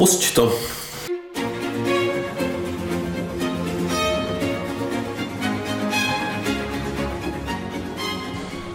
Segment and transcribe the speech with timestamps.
[0.00, 0.48] Pusť to.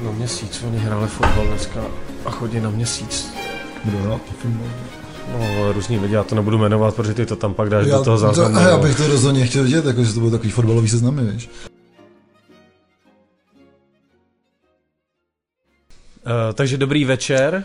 [0.01, 1.81] Na měsíc, oni hráli fotbal dneska
[2.25, 3.33] a chodí na měsíc.
[3.85, 4.67] Kdo hrál fotbal?
[5.33, 8.03] No, různý lidi, já to nebudu jmenovat, protože ty to tam pak dáš Já, do
[8.03, 8.55] toho záznamu.
[8.55, 11.49] to, já bych to rozhodně chtěl vidět, jako, že to byl takový fotbalový seznamy, víš.
[16.25, 17.63] Uh, takže dobrý večer.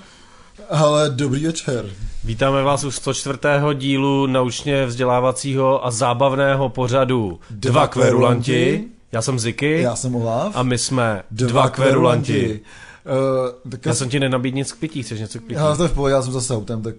[0.71, 1.91] Ale dobrý večer.
[2.25, 3.39] Vítáme vás u 104.
[3.75, 8.53] dílu naučně vzdělávacího a zábavného pořadu Dva, Dva kverulanti.
[8.53, 8.89] kverulanti.
[9.13, 10.57] Já jsem Ziky Já jsem Olaf.
[10.57, 12.61] a my jsme Dva, kverulanti.
[13.65, 15.55] Uh, tak Já jsem ti nenabídl nic k pití, chceš něco k pití?
[15.55, 16.95] já to je v pohodě, já jsem zase autem, tak...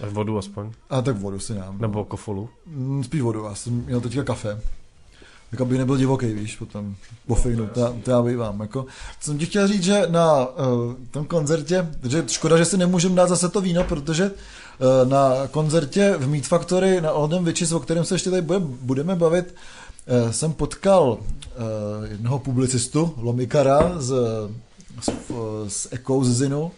[0.00, 1.78] A vodu aspoň, A tak vodu si dám.
[1.80, 2.48] nebo kofolu.
[2.66, 4.60] Mm, Spíš vodu, já jsem měl teďka kafe.
[5.50, 6.94] Tak aby nebyl divoký, víš, potom
[7.26, 8.60] pofejnu, to, já- to já bývám.
[8.60, 8.86] Jako,
[9.20, 10.52] jsem ti chtěl říct, že na uh,
[11.10, 16.14] tom koncertě, že škoda, že si nemůžeme dát zase to víno, protože uh, na koncertě
[16.18, 19.54] v Meat Factory na Oldham Witches, o kterém se ještě tady bude, budeme bavit,
[20.24, 21.18] uh, jsem potkal uh,
[22.10, 24.14] jednoho publicistu, Lomikara z,
[25.00, 25.10] z,
[25.68, 26.72] z Echo z Zinu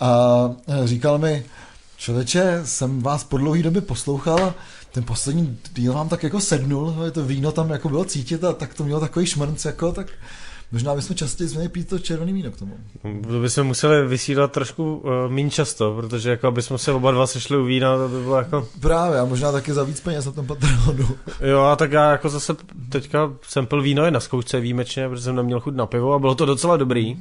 [0.00, 0.50] a
[0.84, 1.44] říkal mi,
[1.96, 4.54] člověče, jsem vás po dlouhé době poslouchal
[4.96, 8.74] ten poslední díl vám tak jako sednul, to víno tam jako bylo cítit a tak
[8.74, 10.06] to mělo takový šmrnc, jako, tak
[10.72, 12.76] možná bychom častěji měli pít to červený víno k tomu.
[13.28, 17.26] To bychom museli vysílat trošku uh, méně často, protože jako aby jsme se oba dva
[17.26, 18.68] sešli u vína, to by bylo jako...
[18.80, 21.08] Právě, a možná taky za víc peněz na tom Patreonu.
[21.40, 22.56] Jo, a tak já jako zase
[22.88, 26.18] teďka jsem pil víno je na zkoušce výjimečně, protože jsem neměl chuť na pivo a
[26.18, 27.16] bylo to docela dobrý.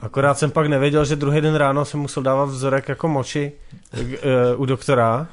[0.00, 3.52] Akorát jsem pak nevěděl, že druhý den ráno jsem musel dávat vzorek jako moči
[3.92, 4.06] uh,
[4.56, 5.28] u doktora.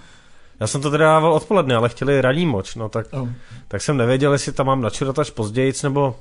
[0.59, 3.29] Já jsem to teda dával odpoledne, ale chtěli ranní moč, no tak, No.
[3.67, 6.15] tak jsem nevěděl, jestli tam mám načurat až později, nebo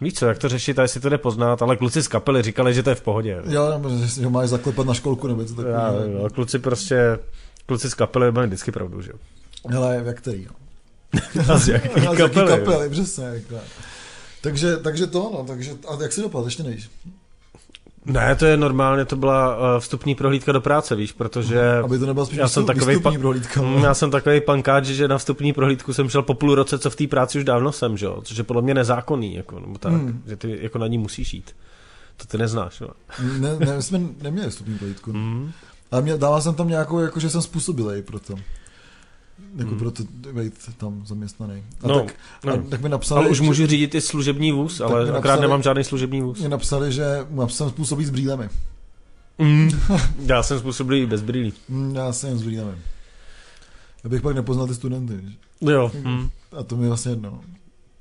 [0.00, 2.74] víš co, jak to řešit a jestli to jde poznat, ale kluci z kapely říkali,
[2.74, 3.42] že to je v pohodě.
[3.48, 6.18] Jo, nebo že si ho máš zaklepat na školku nebo něco Já, takového.
[6.22, 7.18] jo, kluci prostě,
[7.66, 9.18] kluci z kapely mají vždycky pravdu, že jo.
[9.68, 10.54] Hele, jak který, no.
[11.54, 12.48] A z jaký A z jaký kapely?
[12.64, 13.24] kapely, přesně.
[13.24, 13.54] Jako.
[14.40, 16.90] Takže, takže to, no, takže, a jak si dopadl, ještě nevíš.
[18.04, 22.06] Ne, to je normálně, to byla uh, vstupní prohlídka do práce, víš, protože Aby to
[22.06, 23.62] nebyla spíš já jsem výstupní pa- prohlídka.
[23.62, 26.90] mm, já jsem takový pankáč, že na vstupní prohlídku jsem šel po půl roce, co
[26.90, 29.78] v té práci už dávno jsem, že jo, což je podle mě nezákonný, jako, nebo
[29.78, 30.22] tak, Hmm.
[30.26, 31.56] že ty jako na ní musíš jít.
[32.16, 32.88] To ty neznáš, no.
[33.38, 35.12] Ne, ne, my jsme neměli vstupní prohlídku.
[35.12, 35.52] Mm.
[35.90, 38.34] Ale mě, dával jsem tam nějakou, jako, že jsem způsobilej pro to.
[39.56, 39.78] Jako Hmm.
[39.78, 41.62] pro to být tam zaměstnaný.
[41.82, 42.52] A No, tak, no.
[42.52, 45.14] a, tak mi napsali, Ale už že- můžu řídit i služební vůz, ale mi akorát
[45.22, 46.38] napsali- nemám žádný služební vůz.
[46.38, 47.04] mě napsali, že
[47.46, 48.48] jsem způsobí s brýlemi.
[49.38, 49.70] Mm.
[50.26, 51.52] Já jsem způsobilý i bez brýlí.
[51.68, 52.72] Mm, Já jsem s brýlemi.
[54.04, 55.16] Abych pak nepoznal ty studenty.
[55.16, 55.34] víš.
[55.60, 56.30] Jo, mm.
[56.58, 57.40] A to mi je vlastně jedno.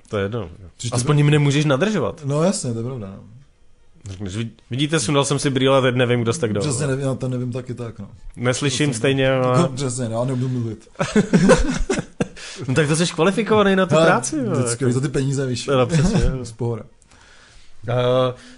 [0.09, 0.49] to je jedno.
[0.91, 2.21] Aspoň jim nemůžeš nadržovat.
[2.25, 3.19] No jasně, to je pravda.
[4.05, 4.11] No.
[4.11, 6.59] Řekneš, "Vid- Vidíte, sundal jsem si brýle, teď nevím, kdo jste kdo.
[6.59, 7.99] Přesně nevím, já to nevím taky tak.
[7.99, 8.07] No.
[8.35, 9.69] Neslyším To stejně, No, ale...
[9.75, 10.87] přesně, no, já nebudu mluvit.
[12.67, 14.35] No tak to jsi kvalifikovaný na tu Hele, práci.
[14.37, 14.91] jo, to je jako.
[14.91, 15.67] za ty peníze, víš.
[15.67, 16.19] No, přesně.
[16.43, 16.53] Z.
[16.61, 16.67] Uh,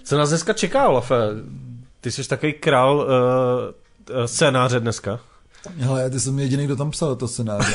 [0.04, 1.14] co nás dneska čeká, Olafe?
[2.00, 3.04] Ty jsi takový král uh,
[4.26, 5.20] scénáře dneska.
[5.78, 7.72] Hele, ty jsem jediný, kdo tam psal to scénáře.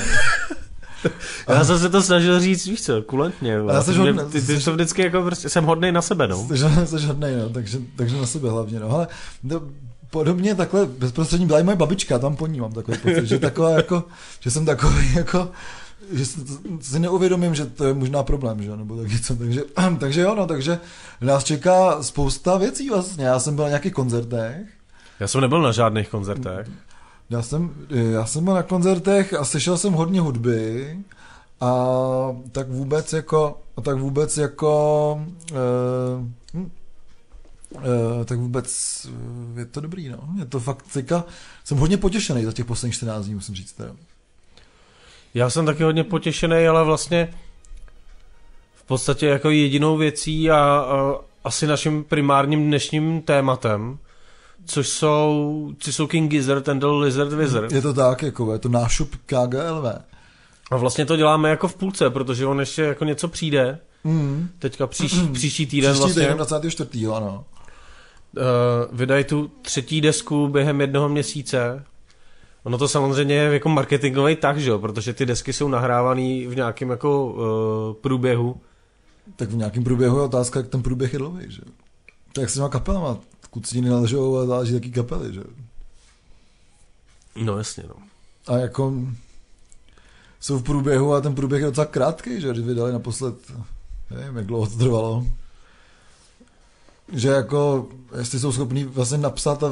[1.47, 3.57] Já jsem se to snažil říct, víš co, kulantně.
[3.81, 6.47] Jsi Mě- hodný- ty, ty, jsi- vždycky jako prostě, jsem hodnej na sebe, no.
[6.47, 6.57] Jsi,
[6.97, 8.91] jsi hodnej, no, takže, takže na sebe hlavně, no.
[8.91, 9.07] Ale
[9.49, 9.61] to,
[10.09, 13.69] podobně takhle bezprostřední byla i moje babička, tam po ní mám takový pocit, že taková
[13.71, 14.03] jako,
[14.39, 15.51] že jsem takový jako,
[16.11, 16.39] že si,
[16.81, 19.61] si neuvědomím, že to je možná problém, že nebo tak něco, takže,
[19.99, 20.79] takže jo, no, takže
[21.21, 24.57] nás čeká spousta věcí vlastně, já jsem byl na nějakých koncertech,
[25.19, 26.67] Já jsem nebyl na žádných koncertech.
[27.29, 30.97] Já jsem, já jsem byl na koncertech a slyšel jsem hodně hudby
[31.61, 31.85] a
[32.51, 35.19] tak vůbec jako, a tak vůbec jako,
[36.53, 36.71] hm,
[37.75, 39.07] Uh, tak vůbec
[39.55, 40.29] je to dobrý, no.
[40.39, 41.23] Je to fakt teďka,
[41.63, 43.73] jsem hodně potěšený za těch posledních 14 dní, musím říct.
[43.73, 43.95] Teda.
[45.33, 47.33] Já jsem taky hodně potěšený, ale vlastně
[48.75, 53.97] v podstatě jako jedinou věcí a, a asi naším primárním dnešním tématem,
[54.65, 57.71] což jsou, což jsou King Gizzard and the Lizard Wizard.
[57.71, 59.85] Je to tak, jako je to nášup KGLV.
[60.71, 63.79] A vlastně to děláme jako v půlce, protože on ještě jako něco přijde.
[64.03, 64.49] Mm.
[64.59, 67.07] Teďka příští, příští týden Příští vlastně týden 24.
[67.07, 67.45] ano.
[68.37, 68.43] uh,
[68.91, 71.83] vydají tu třetí desku během jednoho měsíce.
[72.63, 76.55] Ono to samozřejmě je jako marketingový tak, že jo, protože ty desky jsou nahrávaný v
[76.55, 78.61] nějakém jako uh, průběhu.
[79.35, 81.61] Tak v nějakém průběhu je otázka, jak ten průběh je dlouhý, že?
[82.33, 83.17] To jak s těma kapelama,
[83.55, 85.41] kluci neležou a záleží jaký kapely, že?
[87.35, 87.95] No jasně, no.
[88.47, 88.93] A jako
[90.39, 92.51] jsou v průběhu a ten průběh je docela krátký, že?
[92.51, 93.35] Když vydali naposled,
[94.11, 95.27] nevím, jak dlouho to trvalo.
[97.13, 97.87] Že jako,
[98.17, 99.71] jestli jsou schopní vlastně napsat a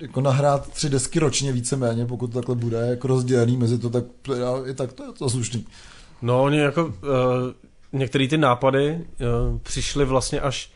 [0.00, 4.04] jako nahrát tři desky ročně víceméně, pokud to takhle bude jako rozdělený mezi to, tak
[4.64, 5.66] je tak to je to slušný.
[6.22, 6.92] No, oni jako uh,
[7.92, 10.72] některé ty nápady uh, přišly vlastně až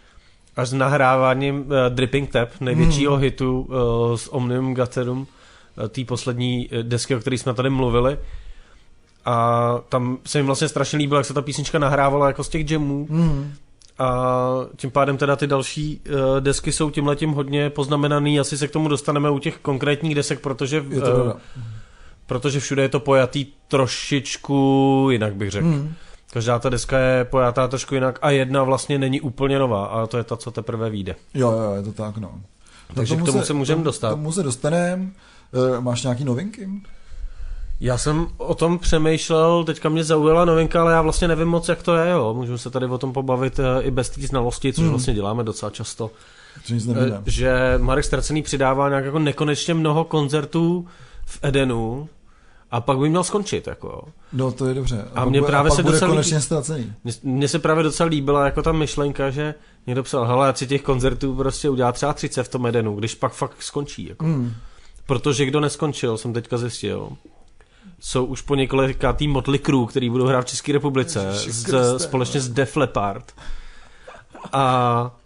[0.56, 3.22] až s nahráváním uh, Dripping Tap, největšího hmm.
[3.22, 8.18] hitu uh, s Omnium Gatherum, uh, té poslední desky, o které jsme tady mluvili.
[9.24, 12.70] A tam se jim vlastně strašně líbilo, jak se ta písnička nahrávala jako z těch
[12.70, 13.06] jamů.
[13.10, 13.52] Hmm.
[13.98, 14.26] A
[14.76, 18.40] tím pádem teda ty další uh, desky jsou tím letím hodně poznamenaný.
[18.40, 21.32] Asi se k tomu dostaneme u těch konkrétních desek, protože, je to uh,
[22.26, 25.66] protože všude je to pojatý trošičku jinak bych řekl.
[25.66, 25.94] Hmm.
[26.34, 30.16] Každá ta deska je pojatá trošku jinak a jedna vlastně není úplně nová a to
[30.16, 31.16] je ta, co teprve vyjde.
[31.34, 32.40] Jo, jo, je to tak, no.
[32.94, 34.08] Takže tomu k tomu se, se můžeme dostat.
[34.08, 35.10] K tomu se dostaneme.
[35.52, 36.68] Uh, máš nějaký novinky?
[37.80, 41.82] Já jsem o tom přemýšlel, teďka mě zaujala novinka, ale já vlastně nevím moc, jak
[41.82, 42.34] to je, jo.
[42.34, 44.90] Můžeme se tady o tom pobavit eh, i bez té znalosti, což hmm.
[44.90, 46.10] vlastně děláme docela často.
[46.72, 50.86] Eh, že Marek Stracený přidává nějak jako nekonečně mnoho koncertů
[51.26, 52.08] v Edenu,
[52.74, 54.02] a pak by měl skončit, jako jo.
[54.32, 55.08] No to je dobře.
[55.14, 56.92] A, a mě právě a se docela konečně ztracený.
[57.22, 59.54] Mně se právě docela líbila jako ta myšlenka, že
[59.86, 63.14] někdo psal, hele, ať si těch koncertů prostě udělá třeba 30 v tom Edenu, když
[63.14, 64.24] pak fakt skončí, jako.
[64.24, 64.52] Hmm.
[65.06, 67.08] Protože kdo neskončil, jsem teďka zjistil,
[68.00, 72.48] jsou už po několikátý Motley Crue, který budou hrát v České republice z, společně s
[72.48, 73.32] Def Leppard.
[74.52, 75.16] A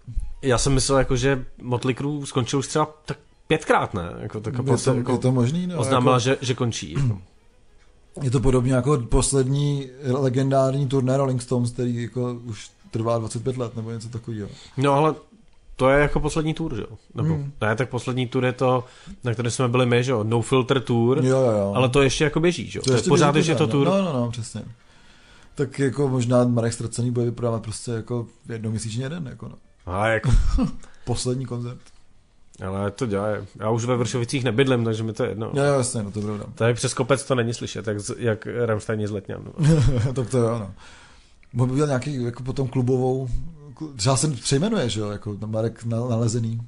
[0.43, 4.13] já jsem myslel, jako, že Motley Crue skončil už třeba tak pětkrát, ne?
[4.19, 5.67] Jako, tak je, to, jako je to možný?
[5.67, 6.21] No, oznámila, jako...
[6.21, 6.93] že, že končí.
[6.93, 7.19] Jako.
[8.23, 13.77] Je to podobně jako poslední legendární turné Rolling Stones, který jako už trvá 25 let
[13.77, 14.49] nebo něco takového.
[14.77, 15.15] No ale
[15.77, 16.99] to je jako poslední tour, že jo?
[17.15, 17.53] Nebo hmm.
[17.61, 18.85] ne, tak poslední tour je to,
[19.25, 20.25] na které jsme byli my, že jo?
[20.25, 21.73] No Filter Tour, jo, jo, jo.
[21.77, 22.83] ale to ještě jako běží, že jo?
[22.83, 23.87] To, to je pořád ještě to tour.
[23.87, 24.63] No, no, no, přesně.
[25.55, 29.55] Tak jako možná Marek Stracený bude vyprodávat prostě jako jednoměsíčně jeden, jako no.
[29.87, 30.31] A jako...
[31.05, 31.79] poslední koncert.
[32.67, 33.29] Ale to dělá.
[33.61, 35.51] Já už ve Vršovicích nebydlím, takže mi to je jedno.
[35.55, 36.45] Jo, jasně, no to je pravda.
[36.55, 39.45] Tady přes kopec to není slyšet, jak, jak Rammstein z Letňan.
[39.45, 40.13] No.
[40.13, 40.71] tak to jo, no.
[41.53, 43.29] Mohl by nějaký jako potom klubovou,
[43.97, 46.61] třeba se přejmenuje, že jo, jako Marek nalezený.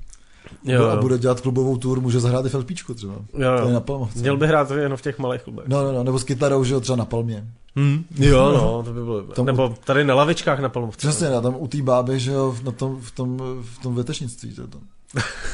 [0.64, 0.88] Jo.
[0.88, 3.14] A bude dělat klubovou tour, může zahrát i v LPčku třeba.
[3.38, 3.70] Jo, jo.
[3.70, 4.18] na Palmovce.
[4.18, 5.68] Měl by hrát jenom v těch malých klubech.
[5.68, 7.46] No, no, no, nebo s kytarou, že jo, třeba na Palmě.
[7.76, 8.04] Hmm.
[8.14, 9.22] Jo, no, to by bylo.
[9.22, 10.98] Tam, nebo tady na lavičkách na Palmovce.
[10.98, 14.54] Přesně, no, tam u té báby, že jo, na tom, v tom, v tom vetešnictví,
[14.54, 14.80] že tam,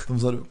[0.07, 0.47] tam vzadu.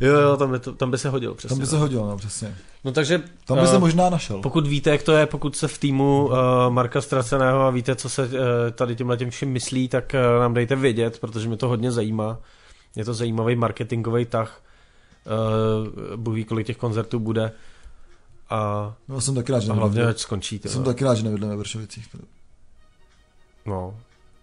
[0.00, 1.48] Jo, jo, tam by, to, tam by se hodil, přesně.
[1.48, 1.80] Tam by se no.
[1.80, 2.56] hodil, no, přesně.
[2.84, 3.22] No takže...
[3.44, 4.40] Tam by uh, se možná našel.
[4.40, 6.34] Pokud víte, jak to je, pokud se v týmu uh,
[6.68, 8.30] Marka Straceného a víte, co se uh,
[8.72, 12.38] tady tímhle tím všem myslí, tak uh, nám dejte vědět, protože mě to hodně zajímá.
[12.96, 14.62] Je to zajímavý marketingový tah.
[15.26, 17.52] Uh, Bůh ví, kolik těch koncertů bude.
[18.50, 20.60] A, no, jsem taky rád, že a hlavně, ať skončí.
[20.66, 22.08] Jsem taky rád, že nevydlím ve Vršovicích.
[23.66, 23.96] No,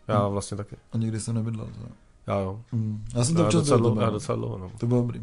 [0.07, 0.31] já hmm.
[0.31, 0.75] vlastně taky.
[0.93, 1.67] A nikdy jsem nevydlal.
[1.67, 2.06] To.
[2.27, 2.59] Já jo.
[2.71, 3.05] Mm.
[3.15, 4.71] Já jsem to občas docela, dlouho, já docela dlouho, no.
[4.77, 5.21] To bylo dobrý.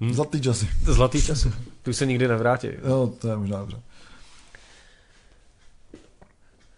[0.00, 0.14] Hmm.
[0.14, 0.68] Zlatý časy.
[0.84, 1.52] Zlatý časy.
[1.82, 2.68] Tu se nikdy nevrátí.
[2.88, 3.80] Jo, to je možná dobře.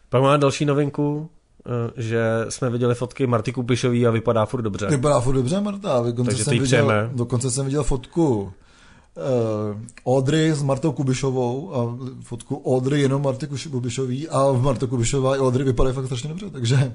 [0.08, 1.30] Pak máme další novinku,
[1.66, 4.86] eh, že jsme viděli fotky Marty Kupišový a vypadá furt dobře.
[4.86, 6.02] Vypadá furt dobře, Marta.
[6.02, 12.62] Dokonce Takže jsem viděl, dokonce jsem viděl fotku uh, Audrey s Martou Kubišovou a fotku
[12.66, 16.94] Audrey jenom Marty Kubišový a Marta Kubišová i Audrey vypadají fakt strašně dobře, takže,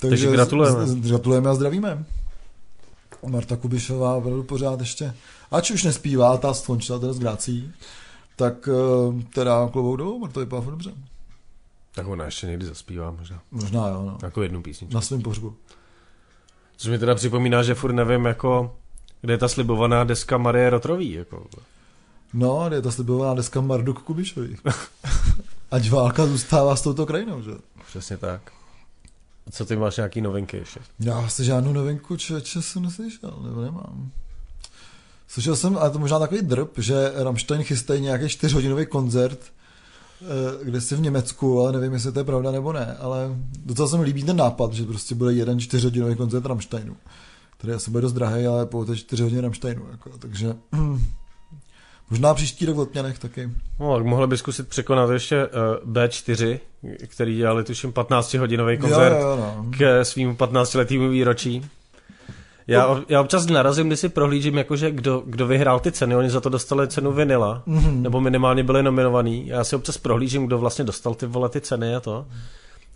[0.00, 0.86] takže, takže gratulujeme.
[0.86, 2.04] Z, gratulujeme a zdravíme.
[3.26, 5.14] Marta Kubišová opravdu pořád ještě,
[5.50, 7.72] ač už nespívá, ta skončila teda s Grácí,
[8.36, 10.92] tak uh, teda klobou dolů, Marta vypadá fakt dobře.
[11.94, 13.42] Tak ona ještě někdy zaspívá možná.
[13.50, 14.18] Možná jo, no.
[14.22, 14.94] Jako jednu písničku.
[14.94, 15.54] Na svém pohřbu.
[16.76, 18.76] Což mi teda připomíná, že furt nevím, jako,
[19.20, 21.46] kde je ta slibovaná deska Marie Rotrový, jako.
[22.32, 24.56] No, kde je ta slibovaná deska Marduk Kubišový.
[25.70, 27.50] Ať válka zůstává s touto krajinou, že?
[27.86, 28.52] Přesně tak.
[29.50, 30.80] Co ty máš nějaký novinky ještě?
[31.00, 34.10] Já asi žádnou novinku člověče jsem neslyšel, nebo nemám.
[35.28, 39.38] Slyšel jsem, ale to možná takový drb, že Rammstein chystají nějaký čtyřhodinový koncert,
[40.22, 43.88] eh, kde si v Německu, ale nevím, jestli to je pravda nebo ne, ale docela
[43.88, 46.96] se mi líbí ten nápad, že prostě bude jeden čtyřhodinový koncert Rammsteinu,
[47.58, 50.54] který asi bude dost drahý, ale pouze čtyři hodiny Rammsteinu, jako, takže
[52.10, 53.50] Možná příští rok v Letňanech taky.
[53.80, 56.58] No, tak mohli by zkusit překonat ještě uh, B4,
[57.06, 59.66] který dělali tuším 15-hodinový koncert jo, jo, no.
[59.78, 61.70] k svým 15-letýmu výročí.
[62.66, 66.40] Já, já občas narazím, když si prohlížím, jakože kdo, kdo vyhrál ty ceny, oni za
[66.40, 68.00] to dostali cenu Vinila, mm-hmm.
[68.00, 69.46] nebo minimálně byli nominovaní.
[69.46, 72.26] Já si občas prohlížím, kdo vlastně dostal ty vole ty ceny a to.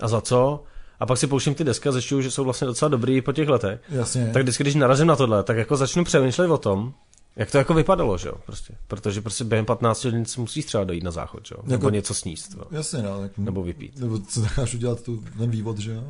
[0.01, 0.63] A za co.
[1.01, 3.49] A pak si pouštím ty desky a zjišťuju, že jsou vlastně docela dobrý po těch
[3.49, 3.81] letech.
[3.91, 4.31] Jasně.
[4.33, 6.93] Tak vždycky, když narazím na tohle, tak jako začnu přemýšlet o tom,
[7.37, 8.35] jak to jako vypadalo, že jo?
[8.47, 8.75] Prostě.
[8.89, 11.63] Protože prostě během 15 hodin si musíš třeba dojít na záchod, že jo?
[11.63, 12.55] Nebo jako, něco sníst.
[12.55, 12.65] Jo?
[12.71, 13.21] Jasně, no.
[13.21, 13.99] Tak, nebo vypít.
[13.99, 16.05] Nebo co necháš udělat tu, ten vývod, že jo?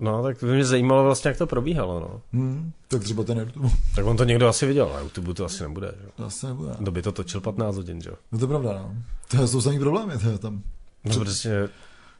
[0.00, 2.20] No, tak by mě zajímalo vlastně, jak to probíhalo, no.
[2.32, 3.68] Hmm, tak třeba ten YouTube.
[3.94, 6.08] Tak on to někdo asi viděl, na YouTube to asi nebude, že?
[6.16, 6.70] To asi nebude.
[6.78, 8.10] Kdo by to točil 15 hodin, že?
[8.32, 8.94] No to je pravda, no.
[9.28, 10.62] To jsou samý problémy, to je tam.
[11.04, 11.68] No, prostě,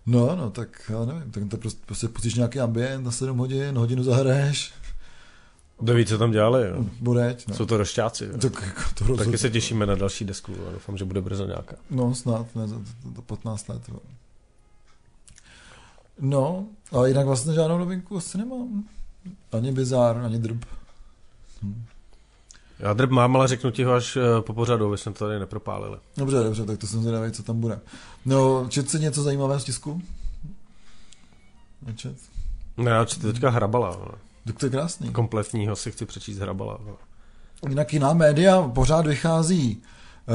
[0.06, 3.78] No, no, tak já nevím, tak to prostě, prostě pustíš nějaký ambient na 7 hodin,
[3.78, 4.72] hodinu zahraješ,
[5.80, 6.64] kdo ví, co tam dělali,
[7.00, 7.54] budeť, no.
[7.54, 8.28] Jsou to rošťáci?
[8.28, 9.24] Tak jako to rozhodně.
[9.24, 11.76] Taky se těšíme na další desku a doufám, že bude brzo nějaká.
[11.90, 12.76] No, snad, ne, za
[13.26, 13.82] 15 let.
[13.88, 13.98] Jo.
[16.20, 18.84] No, ale jinak vlastně žádnou novinku asi nemám.
[19.52, 20.64] Ani bizár, ani drb.
[21.62, 21.84] Hm.
[22.78, 25.38] Já drb mám, ale řeknu ti ho až eh, po pořadu, aby jsme to tady
[25.38, 25.98] nepropálili.
[26.16, 27.80] Dobře, dobře, tak to jsem zvědavý, co tam bude.
[28.26, 30.02] No, čet si něco zajímavého z tisku?
[31.86, 32.16] Nečet?
[32.76, 33.96] Ne, já čtu teďka Hrabala.
[33.96, 34.12] vole.
[34.48, 35.10] Tak to je krásný.
[35.10, 36.78] Kompletního si chci přečíst Hrabala.
[36.82, 36.96] vole.
[37.68, 39.82] Jinak jiná média pořád vychází,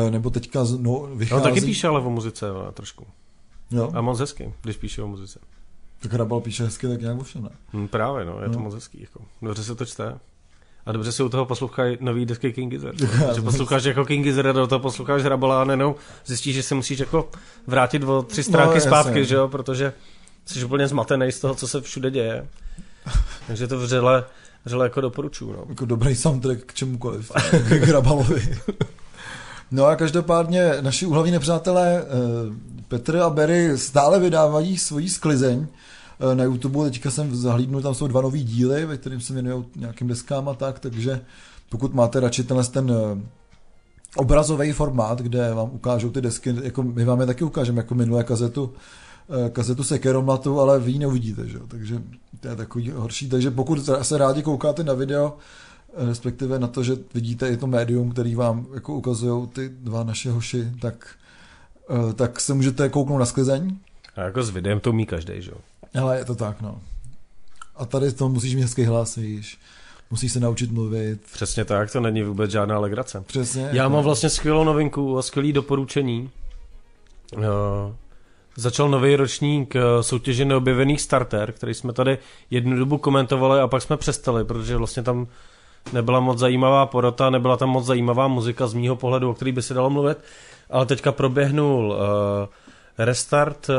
[0.08, 1.42] eh, nebo teďka no, No, vychází.
[1.42, 3.06] on taky píše ale o muzice vole, trošku.
[3.72, 5.40] Jo, A moc hezky, když píše o muzice.
[6.00, 7.50] tak Hrabal píše hezky, tak nějak ovšem ne.
[7.74, 8.64] Hm, právě, no, je to No.
[8.64, 9.02] moc hezký.
[9.02, 9.20] Jako.
[9.42, 10.20] Dobře se to čte.
[10.86, 13.00] A dobře si u toho poslouchají nový desky King Gizzard.
[13.36, 16.76] Že posloucháš jako King Gizzard a do toho posloucháš Hrabala a nenou zjistíš, že se
[16.76, 17.30] musíš jako
[17.68, 19.94] vrátit o tři stránky No, zpátky, že jo, protože
[20.46, 22.48] jsi úplně zmatený z toho, co se všude děje.
[23.48, 24.24] Takže to vřele,
[24.66, 25.66] vřele jako doporučuju, no.
[25.70, 27.32] Jako dobrý soundtrack k čemukoliv.
[27.52, 28.58] k Hrabalovi.
[29.72, 32.06] No a každopádně naši úhlavní nepřátelé eh,
[32.88, 35.68] Petr a Berry stále vydávají svoji sklizeň
[36.32, 36.86] eh, na YouTube.
[36.86, 40.54] Teďka jsem zahlídnul, tam jsou dva nový díly, ve kterým se věnují nějakým deskám a
[40.54, 41.22] tak, takže
[41.70, 43.22] pokud máte radši tenhle ten eh,
[44.16, 48.24] obrazový formát, kde vám ukážou ty desky, jako my vám je taky ukážeme, jako minulé
[48.24, 48.74] kazetu,
[49.30, 51.64] eh, kazetu Sekeromlatu, ale vy ji neuvidíte, že jo?
[51.68, 52.02] takže
[52.40, 53.30] to je takový horší.
[53.30, 55.38] Takže pokud se rádi koukáte na video,
[55.98, 60.04] eh, respektive na to, že vidíte i to médium, který vám jako ukazují ty dva
[60.04, 61.16] naše hoši, tak,
[61.90, 63.78] eh, tak se můžete kouknout na sklizeň.
[64.16, 65.58] A jako s videem to umí každý, že jo.
[66.02, 66.82] Ale je to tak, no.
[67.76, 69.58] A tady to musíš mít hezký hlas, víš.
[70.12, 71.22] Musíš se naučit mluvit.
[71.34, 73.24] Přesně tak, to není vůbec žádná legrace.
[73.28, 73.70] Přesně.
[73.72, 76.30] Já mám vlastně skvělou novinku a skvělý doporučení.
[77.38, 77.44] Uh,
[78.56, 82.18] začal nový ročník eh, soutěže neobjevených starter, který jsme tady
[82.52, 85.28] jednu dobu komentovali a pak jsme přestali, protože vlastně tam
[85.94, 89.62] nebyla moc zajímavá porota, nebyla tam moc zajímavá muzika z mýho pohledu, o který by
[89.62, 90.18] se dalo mluvit,
[90.70, 91.98] ale teďka proběhnul uh,
[92.98, 93.76] restart uh,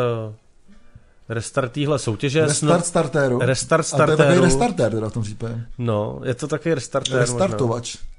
[1.28, 2.40] restart téhle soutěže.
[2.46, 3.38] Restart startéru.
[3.38, 4.44] Restart A to je takový startéru.
[4.44, 5.66] restartér teda v tom případě.
[5.78, 7.28] No, je to taky restartér.
[7.28, 8.13] možná.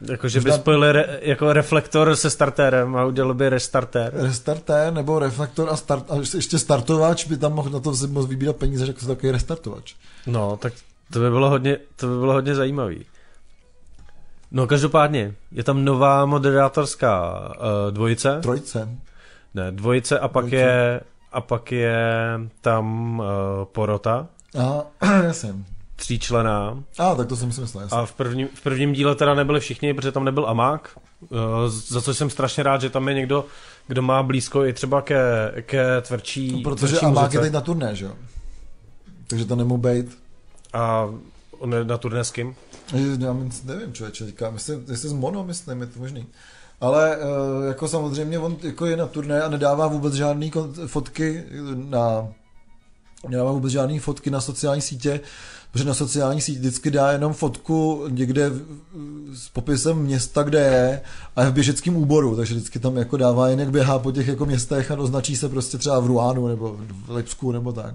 [0.00, 4.12] Jako, že by spojili re, jako reflektor se startérem a udělali by restartér.
[4.14, 8.56] Restartér nebo reflektor a, start, a ještě startovač by tam mohl na to mohl vybírat
[8.56, 9.94] peníze, jako se takový restartovač.
[10.26, 10.72] No, tak
[11.12, 13.04] to by bylo hodně, to by bylo hodně zajímavý.
[14.50, 18.38] No, každopádně, je tam nová moderátorská uh, dvojice.
[18.42, 18.88] Trojce.
[19.54, 20.56] Ne, dvojice a pak Dvojice.
[20.56, 21.00] je
[21.32, 22.00] a pak je
[22.60, 23.26] tam uh,
[23.64, 24.26] porota,
[24.58, 24.82] A
[25.24, 25.54] jasně.
[25.98, 26.84] Tříčlená.
[26.98, 27.98] A tak to jsem si myslel, jasně.
[27.98, 31.28] A v prvním, v prvním díle teda nebyli všichni, protože tam nebyl Amák, uh,
[31.68, 33.44] za co jsem strašně rád, že tam je někdo,
[33.86, 35.18] kdo má blízko i třeba ke,
[35.62, 37.36] ke tvrdší Protože tvrdší Amák muzice.
[37.36, 38.12] je teď na turné, že jo?
[39.26, 40.18] Takže to nemohl být.
[40.72, 41.08] A
[41.58, 42.54] on je na turné s kým?
[43.18, 43.32] Já
[43.64, 46.26] nevím, člověče, teďka, myslím, jestli z Mono, myslím, je to možný.
[46.80, 51.44] Ale uh, jako samozřejmě on jako je na turné a nedává vůbec žádný kon- fotky
[51.74, 52.28] na
[53.28, 55.20] nedává vůbec žádný fotky na sociální sítě,
[55.78, 58.50] protože na sociální sítě vždycky dá jenom fotku někde
[59.34, 61.00] s popisem města, kde je
[61.36, 64.28] a je v běžeckém úboru, takže vždycky tam jako dává jen jak běhá po těch
[64.28, 67.94] jako městech a označí se prostě třeba v Ruánu nebo v Lipsku nebo tak.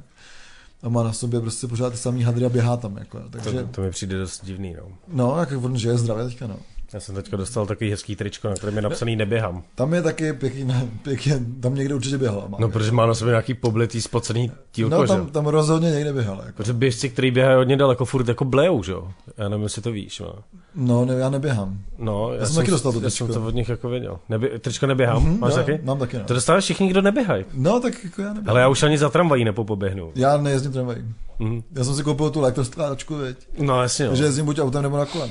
[0.84, 2.98] A má na sobě prostě pořád ty samý hadry a běhá tam.
[2.98, 4.84] Jako, takže, To, to mi přijde dost divný, no.
[5.08, 6.56] No, jak on žije zdravě teďka, no.
[6.94, 9.64] Já jsem teďka dostal takový hezký tričko, na kterém je napsaný neběhám.
[9.76, 10.74] Tam je taky pěkný,
[11.04, 12.46] pěkně, tam někde určitě běhal.
[12.50, 15.08] Má, No, protože má na sobě nějaký poblitý, spocený tílko, no že?
[15.08, 16.38] tam, tam rozhodně někde běhal.
[16.46, 16.52] Jako.
[16.58, 19.12] Protože běžci, který běhají hodně daleko, furt jako blejou, že jo?
[19.38, 20.34] Já nevím, jestli to víš, no.
[20.76, 21.78] No, ne, já neběhám.
[21.98, 23.42] No, já, jsem taky dostal to já jsem tričko.
[23.42, 24.20] to od nich jako věděl.
[24.30, 25.80] Nebě, tričko neběhám, Mhm, máš jo, taky?
[25.84, 26.24] Mám taky, no.
[26.24, 27.46] To dostávají všichni, kdo neběhají.
[27.54, 28.50] No, tak jako já neběhám.
[28.50, 30.12] Ale já už ani za tramvají nepopoběhnu.
[30.16, 31.00] Já nejezdím tramvají.
[31.40, 31.64] Mhm.
[31.76, 33.38] Já jsem si koupil tu elektrostrádačku, veď.
[33.60, 34.12] No, jasně, no.
[34.12, 35.30] Takže jezdím buď autem nebo na kolem.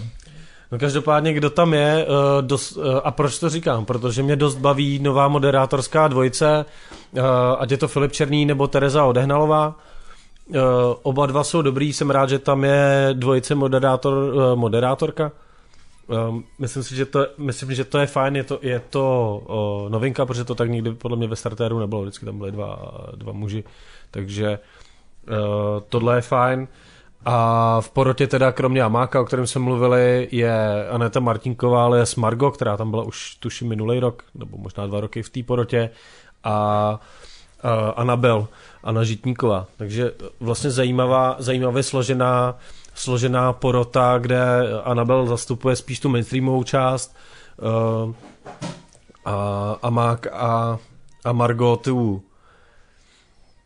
[0.73, 2.15] No každopádně, kdo tam je, uh,
[2.47, 3.85] dos, uh, a proč to říkám?
[3.85, 6.65] Protože mě dost baví nová moderátorská dvojice,
[7.13, 7.23] uh,
[7.59, 9.75] ať je to Filip Černý nebo Tereza Odehnalová.
[11.03, 14.15] Oba dva jsou dobrý, jsem rád, že tam je dvojice moderátor,
[14.55, 15.33] moderátorka.
[16.29, 20.27] Um, myslím si, že to, myslím, že to je fajn, je to, je to novinka,
[20.27, 22.79] protože to tak nikdy podle mě ve startéru nebylo, vždycky tam byly dva,
[23.17, 23.65] dva muži,
[24.11, 24.59] takže
[25.89, 26.69] tohle je fajn.
[27.25, 32.05] A v porotě teda kromě Amáka, o kterém jsme mluvili, je Aneta Martinková, ale je
[32.17, 35.91] Margo, která tam byla už tuším minulý rok, nebo možná dva roky v té porotě.
[36.45, 37.01] A
[37.97, 38.49] Anabel,
[38.85, 39.67] Anna Žitníková.
[39.77, 42.59] Takže vlastně zajímavá, zajímavě složená,
[42.95, 44.43] složená porota, kde
[44.85, 47.17] Anabel zastupuje spíš tu mainstreamovou část
[48.07, 48.15] uh,
[49.25, 50.79] a, a Mark a,
[51.25, 52.23] a Margot tu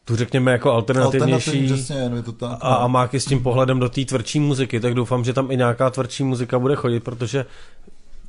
[0.07, 3.89] tu řekněme jako alternativnější přesně, to tak, a, a Mark je s tím pohledem do
[3.89, 7.47] té tvrdší muziky, tak doufám, že tam i nějaká tvrdší muzika bude chodit, protože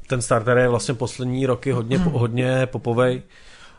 [0.08, 2.12] ten starter je vlastně poslední roky hodně, hmm.
[2.14, 3.22] hodně popovej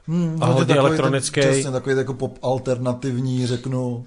[0.07, 1.40] hmm, a hodně takový elektronický.
[1.40, 4.05] Ten, přesně, takový jako pop alternativní, řeknu.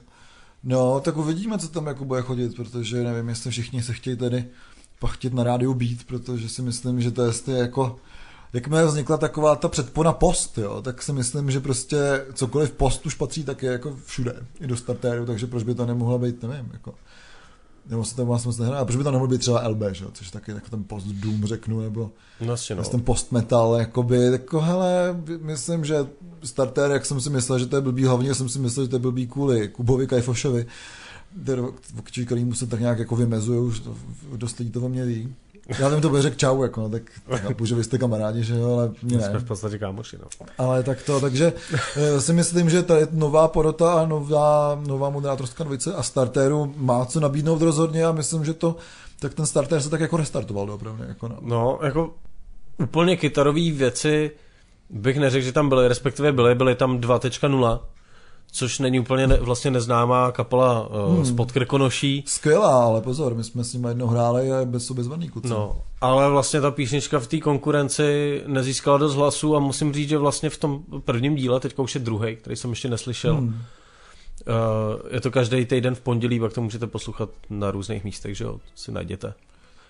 [0.63, 4.45] No, tak uvidíme, co tam jako bude chodit, protože nevím, jestli všichni se chtějí tady
[5.00, 7.95] pachtit na rádiu být, protože si myslím, že to je jako
[8.53, 13.15] jakmile vznikla taková ta předpona post, jo, tak si myslím, že prostě cokoliv post už
[13.15, 16.93] patří také jako všude, i do startéru, takže proč by to nemohlo být, nevím, jako
[17.89, 18.81] nebo se tam vlastně nehraje.
[18.81, 20.05] A proč by to nemohl být třeba LB, že?
[20.13, 22.84] což taky jako ten post Doom řeknu, nebo no, no.
[22.84, 26.08] ten post metal, jakoby, jako hele, myslím, že
[26.43, 28.96] starter, jak jsem si myslel, že to je blbý, hlavně jsem si myslel, že to
[28.96, 30.65] je blbý kvůli Kubovi Kajfošovi,
[32.25, 33.96] kterýmu se tak nějak jako vymezuju, už to,
[34.36, 35.36] dost lidí to o mě ví.
[35.69, 37.01] Já jsem to bude řekl čau, jako, no, tak
[37.35, 39.23] chápu, že vy jste kamarádi, že jo, ale mě ne.
[39.23, 40.47] Jsme v podstatě kámoši, no.
[40.57, 41.53] Ale tak to, takže
[41.95, 47.05] eh, si myslím, že tady nová porota a nová, nová moderátorská dvojice a startéru má
[47.05, 48.75] co nabídnout rozhodně a myslím, že to,
[49.19, 51.03] tak ten startér se tak jako restartoval opravdu.
[51.03, 51.37] Jako no.
[51.41, 52.13] no, jako
[52.77, 54.31] úplně kytarové věci
[54.89, 57.79] bych neřekl, že tam byly, respektive byly, byly tam 2.0,
[58.51, 61.25] což není úplně ne, vlastně neznámá kapela uh, hmm.
[61.25, 62.24] spod Krkonoší.
[62.27, 65.48] Skvělá, ale pozor, my jsme s nimi jednou hráli a bez sobě zvaný kluci.
[65.48, 70.17] No, ale vlastně ta písnička v té konkurenci nezískala dost hlasů a musím říct, že
[70.17, 73.62] vlastně v tom prvním díle, teďka už je druhý, který jsem ještě neslyšel, hmm.
[74.48, 78.43] Uh, je to každý týden v pondělí, pak to můžete poslouchat na různých místech, že
[78.43, 79.34] jo, si najděte.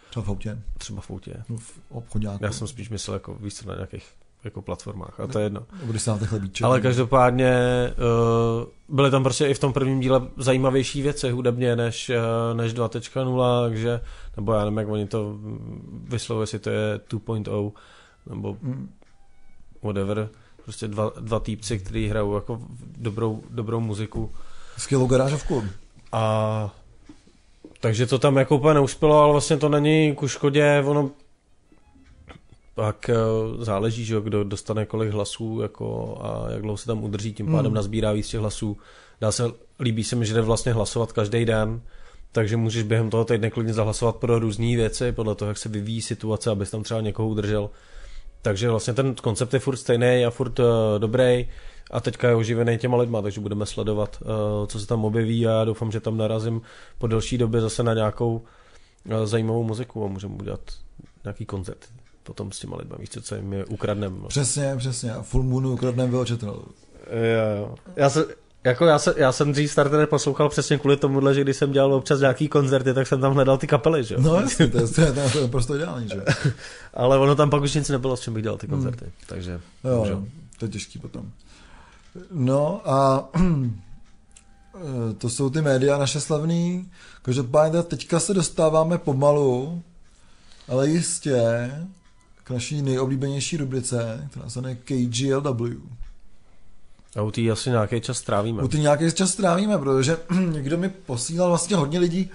[0.10, 0.62] Třeba v autě.
[0.78, 1.44] Třeba v autě.
[1.50, 2.44] No, v obchodňáku.
[2.44, 4.06] Já jsem spíš myslel jako víc na nějakých
[4.44, 5.62] jako platformách, a to je jedno.
[5.84, 6.66] Když se chlebíček.
[6.66, 7.54] Ale každopádně
[8.60, 12.74] uh, byly tam prostě i v tom prvním díle zajímavější věci hudebně než, uh, než
[12.74, 14.02] 2.0, takže,
[14.36, 15.38] nebo já nevím, jak oni to
[16.04, 17.72] vyslovují, jestli to je 2.0,
[18.30, 18.94] nebo mm.
[19.84, 20.30] whatever,
[20.64, 22.62] prostě dva, dva týpci, kteří hrajou jako
[22.98, 24.32] dobrou, dobrou muziku.
[24.78, 25.64] Skvělou garážovku.
[26.12, 26.76] A
[27.80, 31.12] takže to tam jako úplně neuspělo, ale vlastně to není ku škodě, ono
[32.76, 33.16] pak eh,
[33.58, 37.66] záleží, že kdo dostane kolik hlasů jako a jak dlouho se tam udrží, tím pádem
[37.66, 37.74] hmm.
[37.74, 38.78] nazbírá víc těch hlasů.
[39.22, 39.44] Dá se,
[39.80, 41.82] líbí se mi, že jde vlastně hlasovat každý den,
[42.32, 46.02] takže můžeš během toho týdne klidně zahlasovat pro různé věci, podle toho, jak se vyvíjí
[46.02, 47.70] situace, abys tam třeba někoho udržel.
[48.42, 50.66] Takže vlastně ten koncept je furt stejný a furt uh,
[50.98, 51.50] dobrý
[51.92, 54.28] a teďka je oživený těma lidma, takže budeme sledovat, uh,
[54.68, 56.62] co se tam objeví a já doufám, že tam narazím
[56.98, 58.36] po delší době zase na nějakou
[59.06, 60.62] uh, zajímavou muziku a můžeme udělat
[61.24, 64.20] nějaký koncert potom s těma lidma, víš co, co jim je ukradnem.
[64.22, 64.28] No.
[64.28, 65.14] Přesně, přesně.
[65.14, 66.64] A Full Moonu ukradnem vyločetel.
[67.12, 67.76] Jo, jo.
[67.96, 68.26] Já se,
[68.64, 71.94] jako já, se, já jsem dřív Starter poslouchal přesně kvůli tomu, že když jsem dělal
[71.94, 75.02] občas nějaký koncerty, tak jsem tam hledal ty kapely, že No jasně, to je, to
[75.02, 76.24] je, to je prostě ideální, že
[76.94, 79.14] Ale ono tam pak už nic nebylo, s čím bych dělal ty koncerty, hmm.
[79.28, 80.24] takže jo, jo,
[80.60, 81.32] to je těžký potom.
[82.32, 83.30] No a
[85.18, 86.92] to jsou ty média naše slavný.
[87.22, 89.84] Každopádně teďka se dostáváme pomalu,
[90.68, 91.72] ale jistě
[92.50, 95.82] naší nejoblíbenější rubrice, která se jmenuje KGLW.
[97.16, 98.64] A u té asi nějaký čas strávíme.
[98.64, 100.18] U té nějaký čas strávíme, protože
[100.52, 102.30] někdo mi posílal vlastně hodně lidí,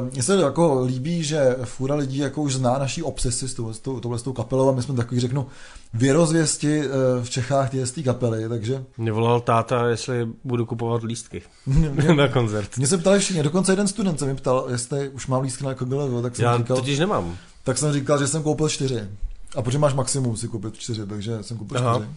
[0.00, 3.72] Uh, mně se jako líbí, že fůra lidí jako už zná naší obsesi s, tou,
[3.72, 5.46] s, tou, s tou kapelou a my jsme takový, řeknu,
[5.94, 8.84] věrozvěsti uh, v Čechách z té kapely, takže...
[8.98, 11.42] Mě volal táta, jestli budu kupovat lístky
[12.16, 12.76] na koncert.
[12.76, 15.74] Mě se ptali všichni, dokonce jeden student se mi ptal, jestli už mám lístky na
[15.74, 16.76] KGLV, tak jsem Já říkal...
[16.76, 17.36] totiž nemám.
[17.64, 19.08] Tak jsem říkal, že jsem koupil čtyři.
[19.56, 21.94] A protože máš maximum si koupit čtyři, takže jsem koupil Aha.
[21.94, 22.10] čtyři.